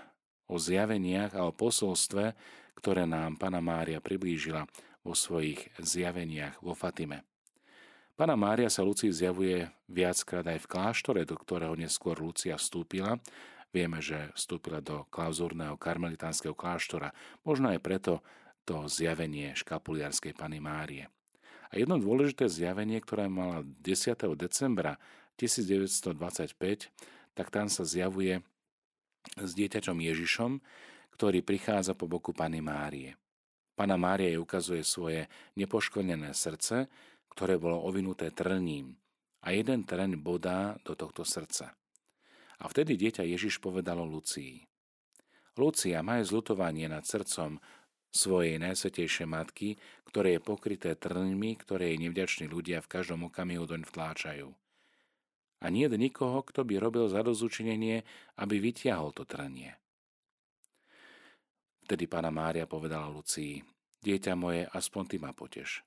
o 0.50 0.62
zjaveniach 0.62 1.34
a 1.34 1.50
o 1.50 1.54
posolstve, 1.54 2.38
ktoré 2.78 3.10
nám 3.10 3.41
Pana 3.41 3.62
Mária 3.62 3.98
priblížila 3.98 4.70
vo 5.02 5.17
svojich 5.17 5.74
zjaveniach 5.82 6.62
vo 6.62 6.78
Fatime. 6.78 7.26
Pana 8.17 8.34
Mária 8.34 8.65
sa 8.65 8.82
Lucii 8.82 9.13
zjavuje 9.13 9.69
viackrát 9.86 10.41
aj 10.41 10.65
v 10.65 10.69
kláštore, 10.73 11.21
do 11.21 11.38
ktorého 11.38 11.77
neskôr 11.77 12.17
Lucia 12.17 12.58
vstúpila. 12.58 13.21
Vieme, 13.69 14.01
že 14.01 14.34
vstúpila 14.34 14.82
do 14.82 15.06
klauzúrneho 15.13 15.77
karmelitánskeho 15.77 16.58
kláštora, 16.58 17.13
možno 17.45 17.69
aj 17.69 17.77
preto 17.77 18.25
to 18.65 18.89
zjavenie 18.89 19.53
škapuliarskej 19.53 20.34
Pany 20.34 20.58
Márie. 20.58 21.13
A 21.69 21.77
jedno 21.77 22.01
dôležité 22.01 22.49
zjavenie, 22.49 22.97
ktoré 23.06 23.30
mala 23.30 23.62
10. 23.86 24.17
decembra 24.34 24.97
1925, 25.38 26.17
tak 27.38 27.47
tam 27.53 27.69
sa 27.69 27.86
zjavuje 27.86 28.41
s 29.38 29.53
dieťaťom 29.53 29.93
Ježišom, 29.93 30.58
ktorý 31.13 31.45
prichádza 31.45 31.93
po 31.93 32.10
boku 32.10 32.34
Pany 32.34 32.65
Márie. 32.65 33.13
Pana 33.77 33.93
Mária 33.93 34.34
jej 34.34 34.41
ukazuje 34.41 34.82
svoje 34.82 35.30
nepoškvrnené 35.53 36.34
srdce, 36.34 36.89
ktoré 37.38 37.62
bolo 37.62 37.86
ovinuté 37.86 38.34
trním 38.34 38.97
a 39.45 39.54
jeden 39.54 39.86
trň 39.86 40.17
bodá 40.17 40.73
do 40.82 40.97
tohto 40.97 41.21
srdca. 41.21 41.78
A 42.58 42.65
vtedy 42.65 42.97
dieťa 42.97 43.21
Ježiš 43.21 43.62
povedalo 43.62 44.02
Lucii. 44.02 44.65
Lucia, 45.54 46.02
maj 46.02 46.26
zlutovanie 46.26 46.89
nad 46.89 47.06
srdcom 47.06 47.62
svojej 48.10 48.58
najsvetejšej 48.58 49.30
matky, 49.30 49.78
ktoré 50.10 50.38
je 50.38 50.41
pokryté 50.41 50.97
trňmi, 50.97 51.62
ktoré 51.62 51.93
jej 51.93 52.02
nevďační 52.10 52.50
ľudia 52.50 52.82
v 52.82 52.89
každom 52.89 53.30
okamihu 53.30 53.69
doň 53.69 53.86
vtláčajú. 53.86 54.50
A 55.62 55.65
nie 55.69 55.86
je 55.86 55.97
nikoho, 55.97 56.41
kto 56.41 56.65
by 56.65 56.82
robil 56.82 57.06
zadozučinenie, 57.06 58.02
aby 58.41 58.56
vytiahol 58.58 59.13
to 59.13 59.30
trnie. 59.30 59.78
Vtedy 61.86 62.10
pána 62.10 62.34
Mária 62.34 62.65
povedala 62.65 63.13
Lucii, 63.13 63.62
dieťa 64.02 64.34
moje, 64.34 64.65
aspoň 64.73 65.04
ty 65.06 65.15
ma 65.21 65.38
poteš. 65.38 65.87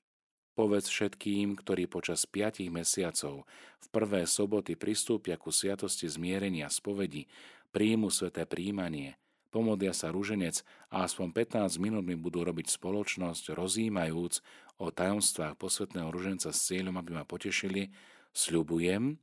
Povedz 0.51 0.91
všetkým, 0.91 1.55
ktorí 1.55 1.87
počas 1.87 2.27
piatich 2.27 2.67
mesiacov 2.67 3.47
v 3.79 3.87
prvé 3.87 4.27
soboty 4.27 4.75
pristúpia 4.75 5.39
ku 5.39 5.47
sviatosti 5.47 6.11
zmierenia 6.11 6.67
spovedi, 6.67 7.31
príjmu 7.71 8.11
sveté 8.11 8.43
príjmanie, 8.43 9.15
pomodia 9.47 9.95
sa 9.95 10.11
rúženec 10.11 10.59
a 10.91 11.07
aspoň 11.07 11.31
15 11.55 11.79
minút 11.79 12.03
mi 12.03 12.19
budú 12.19 12.43
robiť 12.43 12.67
spoločnosť, 12.67 13.55
rozímajúc 13.55 14.43
o 14.75 14.91
tajomstvách 14.91 15.55
posvetného 15.55 16.11
ruženca 16.11 16.51
s 16.51 16.67
cieľom, 16.67 16.99
aby 16.99 17.15
ma 17.15 17.23
potešili, 17.23 17.95
sľubujem, 18.35 19.15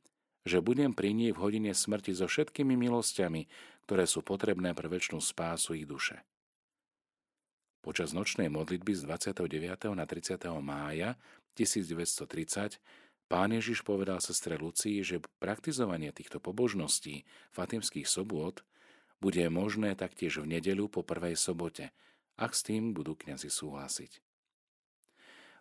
že 0.48 0.64
budem 0.64 0.96
pri 0.96 1.12
nej 1.12 1.36
v 1.36 1.40
hodine 1.44 1.76
smrti 1.76 2.16
so 2.16 2.24
všetkými 2.24 2.72
milosťami, 2.72 3.44
ktoré 3.84 4.08
sú 4.08 4.24
potrebné 4.24 4.72
pre 4.72 4.88
väčšnú 4.88 5.20
spásu 5.20 5.76
ich 5.76 5.84
duše. 5.84 6.24
Počas 7.78 8.10
nočnej 8.10 8.50
modlitby 8.50 8.90
z 8.90 9.06
29. 9.06 9.94
na 9.94 10.02
30. 10.02 10.34
mája 10.58 11.14
1930 11.54 12.82
pán 13.30 13.54
Ježiš 13.54 13.86
povedal 13.86 14.18
sestre 14.18 14.58
Lucii, 14.58 15.06
že 15.06 15.22
praktizovanie 15.38 16.10
týchto 16.10 16.42
pobožností 16.42 17.22
fatimských 17.54 18.10
sobôt 18.10 18.66
bude 19.22 19.46
možné 19.46 19.94
taktiež 19.94 20.42
v 20.42 20.58
nedeľu 20.58 20.90
po 20.90 21.06
prvej 21.06 21.38
sobote, 21.38 21.94
ak 22.34 22.50
s 22.50 22.66
tým 22.66 22.94
budú 22.94 23.14
kňazi 23.14 23.46
súhlasiť. 23.46 24.22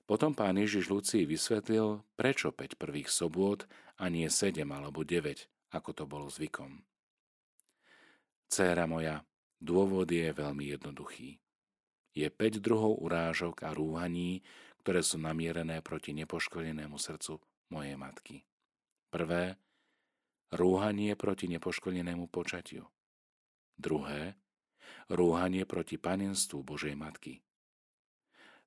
Potom 0.09 0.33
pán 0.33 0.57
Ježiš 0.57 0.89
Lucii 0.89 1.27
vysvetlil, 1.27 2.01
prečo 2.17 2.49
5 2.49 2.79
prvých 2.81 3.13
sobôt 3.13 3.61
a 4.01 4.09
nie 4.09 4.25
7 4.25 4.63
alebo 4.73 5.05
9, 5.05 5.45
ako 5.69 5.89
to 5.93 6.03
bolo 6.09 6.31
zvykom. 6.31 6.81
Céra 8.47 8.87
moja, 8.87 9.21
dôvod 9.59 10.07
je 10.09 10.31
veľmi 10.31 10.71
jednoduchý 10.71 11.37
je 12.17 12.27
5 12.33 12.57
druhov 12.57 12.97
urážok 13.05 13.61
a 13.61 13.77
rúhaní, 13.77 14.41
ktoré 14.81 15.05
sú 15.05 15.21
namierené 15.21 15.85
proti 15.85 16.17
nepoškodenému 16.17 16.97
srdcu 16.97 17.37
mojej 17.69 17.93
matky. 17.93 18.41
Prvé, 19.13 19.61
rúhanie 20.49 21.13
proti 21.13 21.45
nepoškodenému 21.53 22.25
počatiu. 22.33 22.89
Druhé, 23.77 24.33
rúhanie 25.11 25.69
proti 25.69 26.01
panenstvu 26.01 26.65
Božej 26.65 26.97
Matky. 26.97 27.45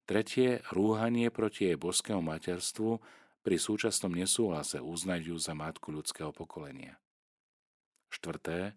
Tretie, 0.07 0.63
rúhanie 0.71 1.31
proti 1.35 1.71
jej 1.71 1.79
boskému 1.79 2.23
materstvu 2.23 3.03
pri 3.41 3.57
súčasnom 3.57 4.13
nesúhlase 4.13 4.79
uznať 4.79 5.33
ju 5.33 5.37
za 5.39 5.55
matku 5.57 5.91
ľudského 5.91 6.31
pokolenia. 6.31 6.99
Štvrté, 8.11 8.75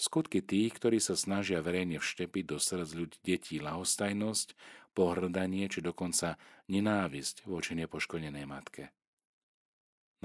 Skutky 0.00 0.40
tých, 0.40 0.80
ktorí 0.80 0.96
sa 0.96 1.12
snažia 1.12 1.60
verejne 1.60 2.00
vštepiť 2.00 2.44
do 2.48 2.56
srdc 2.56 2.90
ľudí 2.96 3.18
detí 3.20 3.60
lahostajnosť, 3.60 4.56
pohrdanie 4.96 5.68
či 5.68 5.84
dokonca 5.84 6.40
nenávisť 6.72 7.44
voči 7.44 7.76
nepoškodenej 7.76 8.48
matke. 8.48 8.96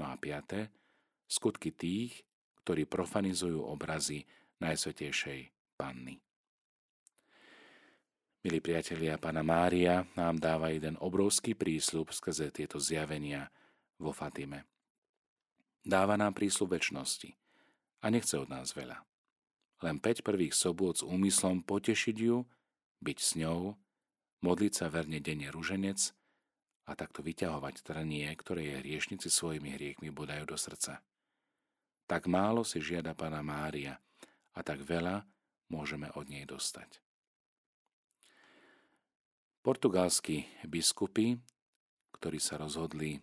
No 0.00 0.08
a 0.08 0.16
piaté, 0.16 0.72
skutky 1.28 1.76
tých, 1.76 2.24
ktorí 2.64 2.88
profanizujú 2.88 3.60
obrazy 3.68 4.24
Najsvetejšej 4.64 5.76
Panny. 5.76 6.16
Milí 8.48 8.58
priatelia, 8.64 9.20
Pana 9.20 9.44
Mária 9.44 10.08
nám 10.16 10.40
dáva 10.40 10.72
jeden 10.72 10.96
obrovský 10.96 11.52
prísľub 11.52 12.16
skrze 12.16 12.48
tieto 12.48 12.80
zjavenia 12.80 13.52
vo 14.00 14.16
Fatime. 14.16 14.64
Dáva 15.84 16.16
nám 16.16 16.32
prísľub 16.32 16.80
väčšnosti 16.80 17.28
a 18.00 18.06
nechce 18.08 18.40
od 18.40 18.48
nás 18.48 18.72
veľa. 18.72 19.15
Len 19.84 20.00
5 20.00 20.24
prvých 20.24 20.56
sobôd 20.56 20.96
s 20.96 21.04
úmyslom 21.04 21.60
potešiť 21.60 22.16
ju, 22.16 22.48
byť 23.04 23.18
s 23.20 23.30
ňou, 23.36 23.76
modliť 24.40 24.72
sa 24.72 24.86
verne 24.88 25.20
denne 25.20 25.52
ruženec 25.52 26.16
a 26.86 26.92
takto 26.94 27.20
vyťahovať 27.20 27.82
trnie, 27.82 28.30
ktoré 28.38 28.62
je 28.72 28.80
hriešnici 28.80 29.28
svojimi 29.28 29.74
hriekmi 29.74 30.08
bodajú 30.14 30.48
do 30.48 30.56
srdca. 30.56 31.04
Tak 32.06 32.30
málo 32.30 32.62
si 32.62 32.78
žiada 32.78 33.12
Pana 33.12 33.42
Mária 33.42 33.98
a 34.54 34.60
tak 34.62 34.86
veľa 34.86 35.26
môžeme 35.68 36.08
od 36.14 36.30
nej 36.30 36.46
dostať. 36.46 37.02
Portugalskí 39.66 40.46
biskupy, 40.62 41.34
ktorí 42.14 42.38
sa 42.38 42.54
rozhodli 42.54 43.18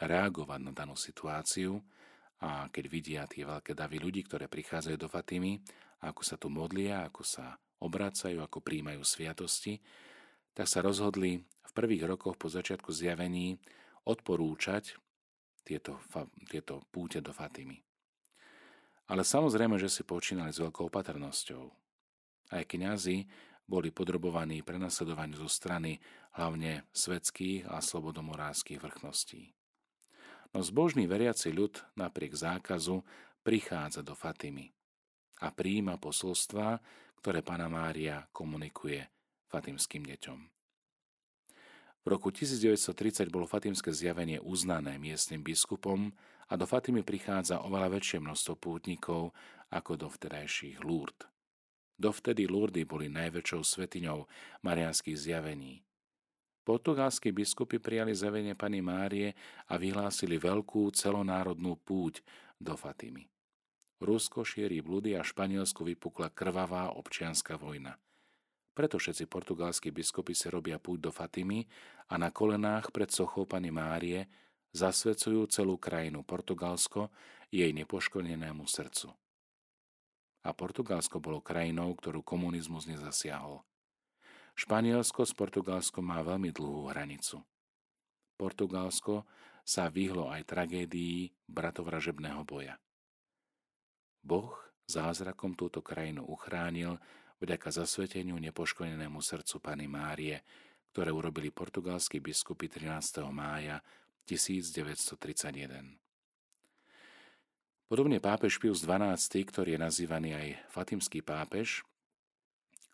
reagovať 0.00 0.60
na 0.64 0.72
danú 0.72 0.96
situáciu 0.96 1.84
a 2.38 2.70
keď 2.70 2.84
vidia 2.86 3.22
tie 3.26 3.42
veľké 3.42 3.74
davy 3.74 3.98
ľudí, 3.98 4.22
ktoré 4.22 4.46
prichádzajú 4.46 4.96
do 4.96 5.10
Fatimy, 5.10 5.58
ako 6.06 6.22
sa 6.22 6.38
tu 6.38 6.46
modlia, 6.46 7.02
ako 7.06 7.26
sa 7.26 7.58
obracajú, 7.82 8.38
ako 8.38 8.62
príjmajú 8.62 9.02
sviatosti, 9.02 9.82
tak 10.54 10.70
sa 10.70 10.82
rozhodli 10.82 11.42
v 11.42 11.72
prvých 11.74 12.06
rokoch 12.06 12.38
po 12.38 12.46
začiatku 12.46 12.90
zjavení 12.94 13.58
odporúčať 14.06 14.94
tieto, 15.66 15.98
tieto 16.46 16.82
púte 16.94 17.18
do 17.18 17.34
Fatimy. 17.34 17.82
Ale 19.08 19.24
samozrejme, 19.24 19.80
že 19.80 19.90
si 19.90 20.02
počínali 20.04 20.52
s 20.52 20.62
veľkou 20.62 20.92
opatrnosťou. 20.92 21.64
Aj 22.54 22.64
kňazi 22.64 23.26
boli 23.68 23.92
podrobovaní 23.92 24.64
prenasledovaniu 24.64 25.36
zo 25.36 25.50
strany 25.50 26.00
hlavne 26.36 26.88
svetských 26.92 27.68
a 27.68 27.84
slobodomorárských 27.84 28.80
vrchností. 28.80 29.57
No 30.58 30.66
zbožný 30.66 31.06
veriaci 31.06 31.54
ľud 31.54 31.78
napriek 31.94 32.34
zákazu 32.34 33.06
prichádza 33.46 34.02
do 34.02 34.18
Fatimy 34.18 34.74
a 35.38 35.54
príjima 35.54 36.02
posolstva, 36.02 36.82
ktoré 37.22 37.46
Pana 37.46 37.70
Mária 37.70 38.26
komunikuje 38.34 39.06
fatimským 39.46 40.02
deťom. 40.02 40.38
V 42.02 42.06
roku 42.10 42.34
1930 42.34 43.30
bolo 43.30 43.46
fatimské 43.46 43.94
zjavenie 43.94 44.42
uznané 44.42 44.98
miestnym 44.98 45.46
biskupom 45.46 46.10
a 46.50 46.58
do 46.58 46.66
Fatimy 46.66 47.06
prichádza 47.06 47.62
oveľa 47.62 47.94
väčšie 47.94 48.18
množstvo 48.18 48.58
pútnikov 48.58 49.30
ako 49.70 49.94
do 49.94 50.10
vtedajších 50.10 50.82
Lourdes. 50.82 51.30
Dovtedy 51.94 52.50
Lurdy 52.50 52.82
boli 52.82 53.06
najväčšou 53.06 53.62
svetiňou 53.62 54.26
marianských 54.66 55.14
zjavení. 55.14 55.86
Portugalskí 56.68 57.32
biskupy 57.32 57.80
prijali 57.80 58.12
zjavenie 58.12 58.52
Pany 58.52 58.84
Márie 58.84 59.32
a 59.72 59.80
vyhlásili 59.80 60.36
veľkú 60.36 60.92
celonárodnú 60.92 61.80
púť 61.80 62.20
do 62.60 62.76
Fatimy. 62.76 63.24
Rusko 64.04 64.44
šíri 64.44 64.84
blúdy 64.84 65.16
a 65.16 65.24
Španielsku 65.24 65.80
vypukla 65.80 66.28
krvavá 66.28 66.92
občianská 66.92 67.56
vojna. 67.56 67.96
Preto 68.76 69.00
všetci 69.00 69.24
portugalskí 69.32 69.88
biskupy 69.88 70.36
si 70.36 70.52
robia 70.52 70.76
púť 70.76 71.08
do 71.08 71.10
Fatimy 71.10 71.64
a 72.12 72.20
na 72.20 72.28
kolenách 72.28 72.92
pred 72.92 73.08
sochou 73.08 73.48
Pany 73.48 73.72
Márie 73.72 74.28
zasvedcujú 74.76 75.48
celú 75.48 75.80
krajinu 75.80 76.20
Portugalsko 76.20 77.08
jej 77.48 77.72
nepoškodenému 77.72 78.68
srdcu 78.68 79.16
a 80.44 80.50
Portugalsko 80.56 81.20
bolo 81.20 81.44
krajinou, 81.44 81.92
ktorú 81.92 82.24
komunizmus 82.24 82.88
nezasiahol. 82.88 83.67
Španielsko 84.58 85.22
s 85.22 85.30
Portugalskom 85.38 86.02
má 86.02 86.18
veľmi 86.26 86.50
dlhú 86.50 86.90
hranicu. 86.90 87.38
Portugalsko 88.34 89.22
sa 89.62 89.86
vyhlo 89.86 90.34
aj 90.34 90.50
tragédii 90.50 91.30
bratovražebného 91.46 92.42
boja. 92.42 92.74
Boh 94.18 94.50
zázrakom 94.90 95.54
túto 95.54 95.78
krajinu 95.78 96.26
uchránil 96.26 96.98
vďaka 97.38 97.70
zasveteniu 97.70 98.34
nepoškodenému 98.34 99.22
srdcu 99.22 99.62
Pany 99.62 99.86
Márie, 99.86 100.42
ktoré 100.90 101.14
urobili 101.14 101.54
portugalskí 101.54 102.18
biskupy 102.18 102.66
13. 102.66 103.22
mája 103.30 103.78
1931. 104.26 106.02
Podobne 107.86 108.18
pápež 108.18 108.58
Pius 108.58 108.82
XII, 108.82 109.46
ktorý 109.46 109.78
je 109.78 109.80
nazývaný 109.80 110.30
aj 110.34 110.48
Fatimský 110.66 111.22
pápež, 111.22 111.86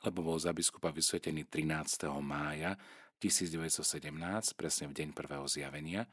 lebo 0.05 0.21
bol 0.21 0.37
za 0.37 0.53
biskupa 0.53 0.93
vysvetený 0.93 1.49
13. 1.49 2.13
mája 2.21 2.77
1917, 3.25 4.13
presne 4.53 4.85
v 4.93 4.97
deň 5.01 5.09
prvého 5.17 5.49
zjavenia, 5.49 6.05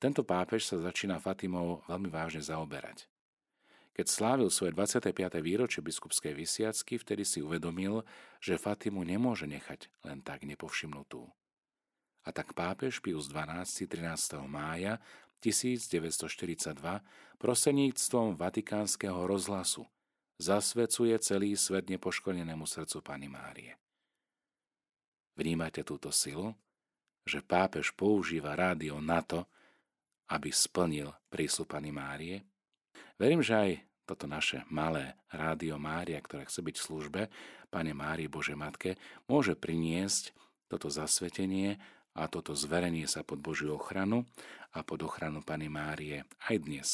tento 0.00 0.24
pápež 0.24 0.64
sa 0.64 0.80
začína 0.80 1.20
Fatimou 1.20 1.84
veľmi 1.86 2.08
vážne 2.08 2.40
zaoberať. 2.40 3.04
Keď 3.94 4.06
slávil 4.10 4.50
svoje 4.50 4.74
25. 4.74 5.14
výročie 5.38 5.78
biskupskej 5.78 6.34
vysiacky, 6.34 6.98
vtedy 6.98 7.22
si 7.22 7.38
uvedomil, 7.38 8.02
že 8.42 8.58
Fatimu 8.58 9.06
nemôže 9.06 9.46
nechať 9.46 9.86
len 10.02 10.18
tak 10.18 10.42
nepovšimnutú. 10.42 11.30
A 12.24 12.28
tak 12.34 12.58
pápež 12.58 12.98
Pius 12.98 13.30
XII 13.30 13.86
13. 13.86 14.40
mája 14.50 14.98
1942 15.44 16.74
proseníctvom 17.38 18.34
Vatikánskeho 18.34 19.28
rozhlasu 19.28 19.86
zasvedcuje 20.38 21.14
celý 21.22 21.54
svet 21.54 21.86
nepoškodenému 21.90 22.66
srdcu 22.66 22.98
Pany 23.00 23.28
Márie. 23.30 23.72
Vnímate 25.34 25.82
túto 25.82 26.14
silu, 26.14 26.54
že 27.26 27.42
pápež 27.42 27.90
používa 27.96 28.54
rádio 28.54 29.02
na 29.02 29.24
to, 29.24 29.42
aby 30.30 30.54
splnil 30.54 31.10
príslu 31.26 31.66
Pany 31.66 31.90
Márie? 31.90 32.46
Verím, 33.18 33.42
že 33.42 33.54
aj 33.54 33.70
toto 34.04 34.28
naše 34.28 34.62
malé 34.68 35.16
rádio 35.32 35.80
Mária, 35.80 36.20
ktoré 36.20 36.44
chce 36.44 36.60
byť 36.60 36.76
v 36.76 36.86
službe 36.86 37.22
Pane 37.72 37.92
Márii 37.96 38.28
Bože 38.28 38.52
Matke, 38.54 39.00
môže 39.26 39.56
priniesť 39.56 40.36
toto 40.68 40.92
zasvetenie 40.92 41.80
a 42.14 42.30
toto 42.30 42.54
zverenie 42.54 43.08
sa 43.10 43.26
pod 43.26 43.42
Božiu 43.42 43.74
ochranu 43.74 44.28
a 44.70 44.86
pod 44.86 45.02
ochranu 45.02 45.42
Pany 45.42 45.66
Márie 45.72 46.28
aj 46.46 46.56
dnes. 46.62 46.88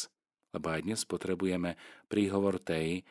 Lebo 0.54 0.72
aj 0.72 0.86
dnes 0.86 1.02
potrebujeme 1.04 1.76
príhovor 2.08 2.58
tej, 2.58 3.04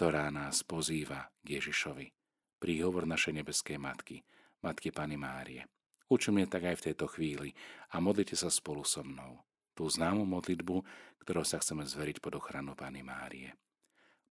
ktorá 0.00 0.32
nás 0.32 0.64
pozýva 0.64 1.28
k 1.44 1.60
Ježišovi. 1.60 2.08
Príhovor 2.56 3.04
našej 3.04 3.36
nebeskej 3.36 3.76
matky, 3.76 4.24
matky 4.64 4.88
Pany 4.88 5.20
Márie. 5.20 5.68
Učím 6.08 6.40
tak 6.48 6.72
aj 6.72 6.80
v 6.80 6.84
tejto 6.88 7.04
chvíli 7.04 7.52
a 7.92 8.00
modlite 8.00 8.32
sa 8.32 8.48
spolu 8.48 8.80
so 8.80 9.04
mnou. 9.04 9.44
Tú 9.76 9.92
známu 9.92 10.24
modlitbu, 10.24 10.76
ktorou 11.20 11.44
sa 11.44 11.60
chceme 11.60 11.84
zveriť 11.84 12.24
pod 12.24 12.40
ochranu 12.40 12.72
Pany 12.72 13.04
Márie. 13.04 13.52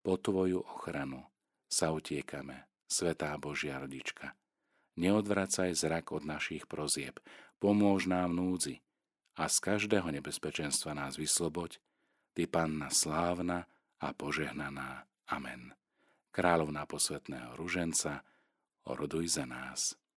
Po 0.01 0.17
Tvoju 0.17 0.57
ochranu 0.57 1.29
sa 1.69 1.93
utiekame, 1.93 2.65
Svetá 2.89 3.37
Božia 3.37 3.77
rodička. 3.77 4.33
Neodvracaj 4.97 5.77
zrak 5.77 6.09
od 6.17 6.25
našich 6.25 6.65
prozieb, 6.65 7.21
pomôž 7.61 8.09
nám 8.09 8.33
núdzi 8.33 8.81
a 9.37 9.45
z 9.45 9.61
každého 9.61 10.09
nebezpečenstva 10.17 10.97
nás 10.97 11.13
vysloboď, 11.13 11.77
Ty 12.33 12.49
Panna 12.49 12.89
slávna 12.89 13.69
a 14.01 14.17
požehnaná. 14.17 15.08
Amen. 15.29 15.73
Kráľovná 16.33 16.85
posvetného 16.89 17.53
ruženca, 17.53 18.25
oroduj 18.87 19.37
za 19.37 19.45
nás. 19.45 19.98